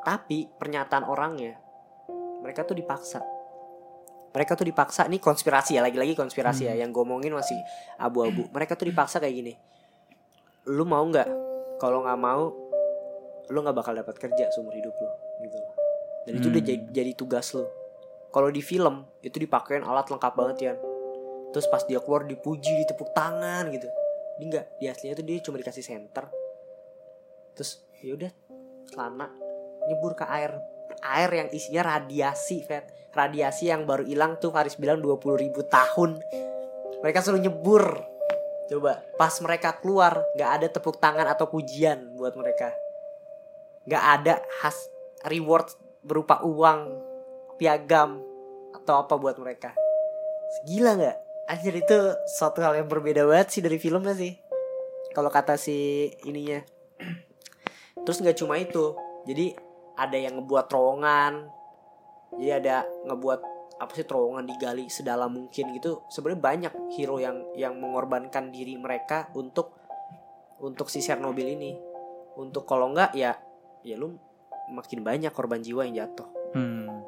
Tapi 0.00 0.48
pernyataan 0.48 1.04
orangnya 1.04 1.58
mereka 2.40 2.64
tuh 2.64 2.78
dipaksa. 2.78 3.20
Mereka 4.30 4.54
tuh 4.54 4.64
dipaksa 4.64 5.10
ini 5.10 5.18
konspirasi 5.18 5.74
ya 5.76 5.82
lagi-lagi 5.82 6.14
konspirasi 6.14 6.70
ya 6.70 6.74
yang 6.78 6.94
gue 6.94 7.02
omongin 7.02 7.34
masih 7.34 7.58
abu-abu. 7.98 8.46
Mereka 8.54 8.78
tuh 8.78 8.86
dipaksa 8.88 9.18
kayak 9.18 9.34
gini 9.34 9.54
lu 10.68 10.84
mau 10.86 11.02
nggak? 11.02 11.28
Kalau 11.80 12.04
nggak 12.04 12.20
mau 12.20 12.52
lu 13.50 13.58
nggak 13.58 13.74
bakal 13.74 13.96
dapat 13.96 14.14
kerja 14.20 14.46
seumur 14.54 14.70
hidup 14.76 14.94
lu 14.94 15.10
gitu 15.42 15.56
loh. 15.58 15.72
Dan 16.28 16.32
itu 16.38 16.46
udah 16.52 16.62
Hmm. 16.62 16.70
jadi, 16.70 16.82
jadi 16.94 17.12
tugas 17.18 17.50
lu. 17.56 17.66
Kalau 18.30 18.46
di 18.52 18.62
film 18.62 19.02
itu 19.26 19.42
dipakein 19.42 19.82
alat 19.82 20.06
lengkap 20.06 20.32
banget 20.38 20.58
ya 20.62 20.74
terus 21.50 21.66
pas 21.66 21.82
dia 21.82 21.98
keluar 21.98 22.22
dipuji 22.22 22.86
ditepuk 22.86 23.10
tangan 23.10 23.66
gitu 23.74 23.90
ini 24.40 24.48
enggak 24.48 24.80
di 24.80 24.88
aslinya 24.88 25.20
tuh 25.20 25.26
dia 25.28 25.36
cuma 25.44 25.60
dikasih 25.60 25.84
senter. 25.84 26.24
Terus 27.52 27.84
ya 28.00 28.16
udah 28.16 28.32
celana. 28.88 29.28
Nyebur 29.84 30.16
ke 30.16 30.24
air. 30.24 30.56
Air 31.04 31.30
yang 31.44 31.48
isinya 31.52 31.84
radiasi 31.84 32.64
Fed 32.64 32.88
radiasi 33.10 33.70
yang 33.70 33.86
baru 33.86 34.06
hilang 34.06 34.38
tuh 34.38 34.54
Faris 34.54 34.78
bilang 34.78 35.02
20 35.02 35.42
ribu 35.42 35.60
tahun. 35.66 36.18
Mereka 37.02 37.18
suruh 37.22 37.42
nyebur. 37.42 37.84
Coba 38.70 39.02
pas 39.18 39.34
mereka 39.42 39.76
keluar 39.82 40.22
nggak 40.38 40.50
ada 40.60 40.66
tepuk 40.70 41.02
tangan 41.02 41.26
atau 41.26 41.50
pujian 41.50 42.14
buat 42.14 42.38
mereka. 42.38 42.70
Nggak 43.84 44.04
ada 44.20 44.34
khas 44.62 44.78
reward 45.26 45.74
berupa 46.06 46.40
uang 46.46 46.86
piagam 47.58 48.22
atau 48.72 49.02
apa 49.02 49.18
buat 49.18 49.36
mereka. 49.42 49.74
Gila 50.70 50.96
nggak 50.96 51.18
anjir 51.50 51.74
itu 51.74 51.98
suatu 52.38 52.62
hal 52.62 52.78
yang 52.78 52.86
berbeda 52.86 53.26
banget 53.26 53.58
sih 53.58 53.62
dari 53.62 53.82
filmnya 53.82 54.14
sih. 54.14 54.38
Kalau 55.10 55.26
kata 55.26 55.58
si 55.58 56.06
ininya. 56.22 56.62
Terus 58.06 58.22
nggak 58.22 58.38
cuma 58.38 58.54
itu. 58.62 58.94
Jadi 59.26 59.58
ada 59.98 60.14
yang 60.14 60.38
ngebuat 60.38 60.70
terowongan. 60.70 61.50
Jadi 62.38 62.50
ada 62.54 62.86
ngebuat 63.10 63.40
apa 63.82 63.92
sih 63.96 64.06
terowongan 64.06 64.46
digali 64.46 64.86
sedalam 64.86 65.34
mungkin 65.34 65.74
gitu. 65.74 66.06
Sebenarnya 66.06 66.40
banyak 66.40 66.72
hero 66.94 67.18
yang 67.18 67.42
yang 67.58 67.74
mengorbankan 67.82 68.54
diri 68.54 68.78
mereka 68.78 69.26
untuk 69.34 69.74
untuk 70.62 70.86
si 70.86 71.02
Chernobyl 71.02 71.50
ini. 71.50 71.74
Untuk 72.38 72.62
kalau 72.62 72.94
nggak 72.94 73.18
ya 73.18 73.34
ya 73.82 73.98
lu 73.98 74.14
makin 74.70 75.02
banyak 75.02 75.34
korban 75.34 75.58
jiwa 75.58 75.82
yang 75.82 76.06
jatuh. 76.06 76.30
Hmm. 76.54 77.02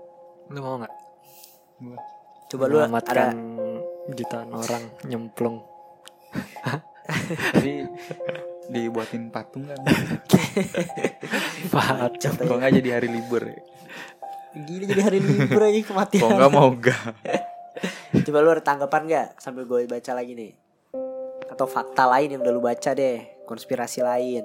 Lu 0.51 0.59
mau 0.59 0.83
nggak? 0.83 0.95
coba 2.53 2.69
lu 2.69 2.79
ada 2.85 3.33
jutaan 4.11 4.51
orang 4.51 4.83
nyemplung. 5.07 5.63
Jadi 7.55 7.87
dibuatin 8.73 9.31
patung 9.31 9.69
kan. 9.71 9.79
Pahat. 11.75 12.19
Kok 12.19 12.57
nggak 12.59 12.73
jadi 12.83 12.91
hari 12.99 13.09
libur 13.11 13.47
ya? 13.47 13.59
gini 14.53 14.85
jadi 14.85 15.03
hari 15.09 15.19
libur 15.25 15.65
aja 15.65 15.81
kematian 15.81 16.23
Kok 16.23 16.31
nggak 16.37 16.53
mau 16.53 16.69
gak? 16.77 17.17
coba 18.13 18.39
lu 18.45 18.53
ada 18.53 18.63
tanggapan 18.63 19.03
nggak 19.09 19.29
sambil 19.41 19.65
gue 19.65 19.89
baca 19.89 20.13
lagi 20.13 20.37
nih 20.37 20.53
atau 21.49 21.65
fakta 21.65 22.05
lain 22.07 22.37
yang 22.37 22.41
udah 22.45 22.53
lu 22.53 22.63
baca 22.63 22.93
deh 22.93 23.25
konspirasi 23.49 24.05
lain 24.05 24.45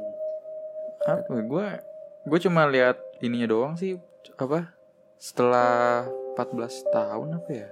Apa? 1.04 1.44
Gue 1.44 1.68
gue 2.28 2.40
cuma 2.44 2.68
lihat 2.68 3.00
ininya 3.24 3.48
doang 3.48 3.74
sih. 3.80 3.96
Apa? 4.36 4.76
Setelah 5.16 6.04
14 6.36 6.88
tahun 6.92 7.28
apa 7.40 7.50
ya? 7.52 7.68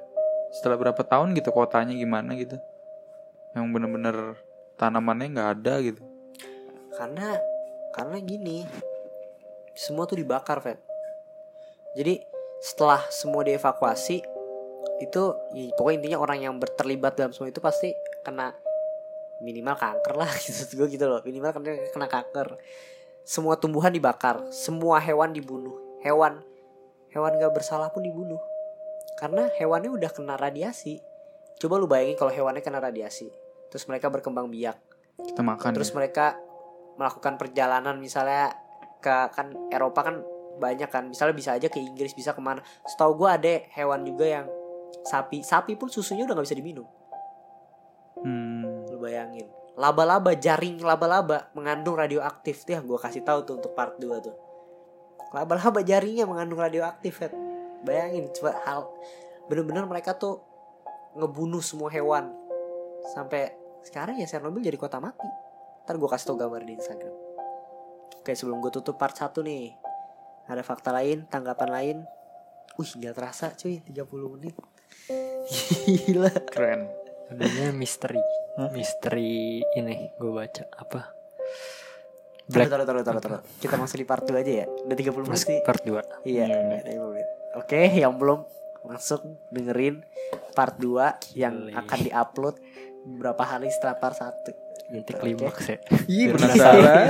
Setelah 0.53 0.77
berapa 0.77 1.01
tahun 1.01 1.33
gitu 1.37 1.49
kotanya 1.53 1.95
gimana 1.95 2.35
gitu? 2.37 2.59
Yang 3.55 3.65
bener-bener 3.71 4.17
tanamannya 4.75 5.27
nggak 5.31 5.51
ada 5.59 5.73
gitu. 5.81 6.03
karena 6.95 7.35
karena 7.91 8.17
gini 8.23 8.63
semua 9.75 10.07
tuh 10.07 10.15
dibakar 10.15 10.63
Fed 10.63 10.79
jadi 11.95 12.23
setelah 12.63 13.03
semua 13.11 13.43
dievakuasi 13.43 14.23
itu 15.03 15.23
ya, 15.55 15.75
pokoknya 15.75 15.95
intinya 15.99 16.19
orang 16.23 16.39
yang 16.39 16.55
berterlibat 16.55 17.19
dalam 17.19 17.35
semua 17.35 17.51
itu 17.51 17.59
pasti 17.59 17.91
kena 18.23 18.55
minimal 19.43 19.75
kanker 19.75 20.15
lah 20.15 20.31
gitu 20.43 20.79
gue 20.79 20.87
gitu 20.95 21.03
loh. 21.03 21.19
Minimal 21.19 21.51
kena 21.51 21.71
kena 21.91 22.07
kanker. 22.07 22.55
Semua 23.27 23.59
tumbuhan 23.59 23.91
dibakar 23.91 24.39
semua 24.55 25.03
hewan 25.03 25.35
dibunuh. 25.35 25.75
Hewan 25.99 26.39
hewan 27.11 27.35
gak 27.39 27.51
bersalah 27.51 27.91
pun 27.91 28.07
dibunuh 28.07 28.39
karena 29.15 29.47
hewannya 29.55 29.91
udah 29.91 30.11
kena 30.11 30.35
radiasi 30.35 30.99
coba 31.55 31.79
lu 31.79 31.87
bayangin 31.87 32.19
kalau 32.19 32.31
hewannya 32.31 32.59
kena 32.59 32.83
radiasi 32.83 33.31
terus 33.71 33.87
mereka 33.87 34.11
berkembang 34.11 34.51
biak 34.51 34.75
Kita 35.15 35.41
makan. 35.41 35.71
terus 35.71 35.91
ya. 35.91 35.95
mereka 36.03 36.35
melakukan 36.99 37.39
perjalanan 37.39 37.95
misalnya 37.99 38.51
ke 38.99 39.15
kan 39.31 39.51
Eropa 39.71 40.11
kan 40.11 40.15
banyak 40.55 40.87
kan 40.87 41.11
misalnya 41.11 41.35
bisa 41.35 41.55
aja 41.55 41.67
ke 41.67 41.79
Inggris 41.79 42.15
bisa 42.15 42.31
ke 42.31 42.39
mana 42.39 42.63
setahu 42.87 43.19
gue 43.23 43.29
ada 43.31 43.53
hewan 43.75 44.07
juga 44.07 44.23
yang 44.27 44.45
sapi 45.03 45.43
sapi 45.43 45.75
pun 45.75 45.91
susunya 45.91 46.23
udah 46.23 46.35
nggak 46.35 46.47
bisa 46.47 46.57
diminum 46.59 46.87
Hmm. 48.15 48.87
lu 48.89 48.97
bayangin 48.97 49.45
laba-laba 49.75 50.33
jaring 50.39 50.79
laba-laba 50.79 51.51
mengandung 51.51 51.99
radioaktif 51.99 52.63
tuh 52.63 52.79
gue 52.79 52.95
kasih 52.95 53.21
tahu 53.27 53.43
tuh 53.43 53.59
untuk 53.59 53.75
part 53.75 53.99
2 53.99 54.07
tuh 54.23 54.35
laba-laba 55.35 55.83
jaringnya 55.83 56.23
mengandung 56.23 56.63
radioaktif 56.63 57.19
Fed. 57.19 57.44
Bayangin 57.85 58.27
coba 58.33 58.57
hal 58.65 58.89
bener-bener 59.47 59.85
mereka 59.85 60.17
tuh 60.17 60.41
ngebunuh 61.15 61.61
semua 61.61 61.93
hewan 61.93 62.33
sampai 63.13 63.53
sekarang 63.85 64.17
ya 64.17 64.25
Chernobyl 64.25 64.65
jadi 64.65 64.75
kota 64.75 64.97
mati 64.97 65.29
ntar 65.85 66.01
gue 66.01 66.09
kasih 66.09 66.33
tau 66.33 66.37
gambar 66.41 66.65
di 66.65 66.73
Instagram 66.73 67.13
oke 68.19 68.31
sebelum 68.33 68.57
gue 68.59 68.73
tutup 68.73 68.97
part 68.97 69.13
1 69.13 69.29
nih 69.45 69.77
ada 70.49 70.65
fakta 70.65 70.89
lain 70.89 71.29
tanggapan 71.29 71.69
lain 71.69 71.97
wih 72.75 72.91
nggak 72.97 73.13
terasa 73.13 73.53
cuy 73.53 73.79
30 73.85 74.33
menit 74.33 74.57
gila 75.85 76.31
Keren. 76.49 76.89
Adanya 77.29 77.73
misteri. 77.73 78.21
Hah? 78.57 78.69
Misteri 78.73 79.61
ini 79.77 80.09
gue 80.17 80.31
baca 80.31 80.63
apa? 80.77 81.13
Taruh, 82.45 82.53
Black 82.53 82.69
taruh, 82.69 82.85
taruh, 82.85 83.03
taruh, 83.03 83.21
taruh. 83.21 83.41
Kita 83.57 83.73
masuk 83.77 83.97
di 83.97 84.05
part 84.05 84.21
2 84.21 84.37
aja 84.37 84.53
ya. 84.61 84.65
Udah 84.69 84.93
30 84.97 85.25
menit 85.25 85.65
part 85.65 85.81
2. 85.81 86.29
Iya, 86.29 86.43
Iya, 86.45 86.55
udah 86.61 86.81
30 86.85 87.09
menit. 87.09 87.24
Oke, 87.55 87.87
yang 87.87 88.19
belum 88.19 88.43
masuk 88.85 89.23
dengerin 89.49 90.03
part 90.53 90.77
2 90.77 91.35
yang 91.39 91.55
Boleh. 91.67 91.73
akan 91.75 91.99
diupload 92.05 92.55
beberapa 93.05 93.43
hari 93.43 93.71
setelah 93.71 93.95
part 93.97 94.17
1. 94.17 94.91
Nanti 94.91 95.11
klimaks 95.17 95.65
ya. 95.65 95.77
Iya 96.05 96.25
penasaran. 96.37 97.07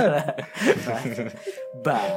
Bye. 1.84 2.12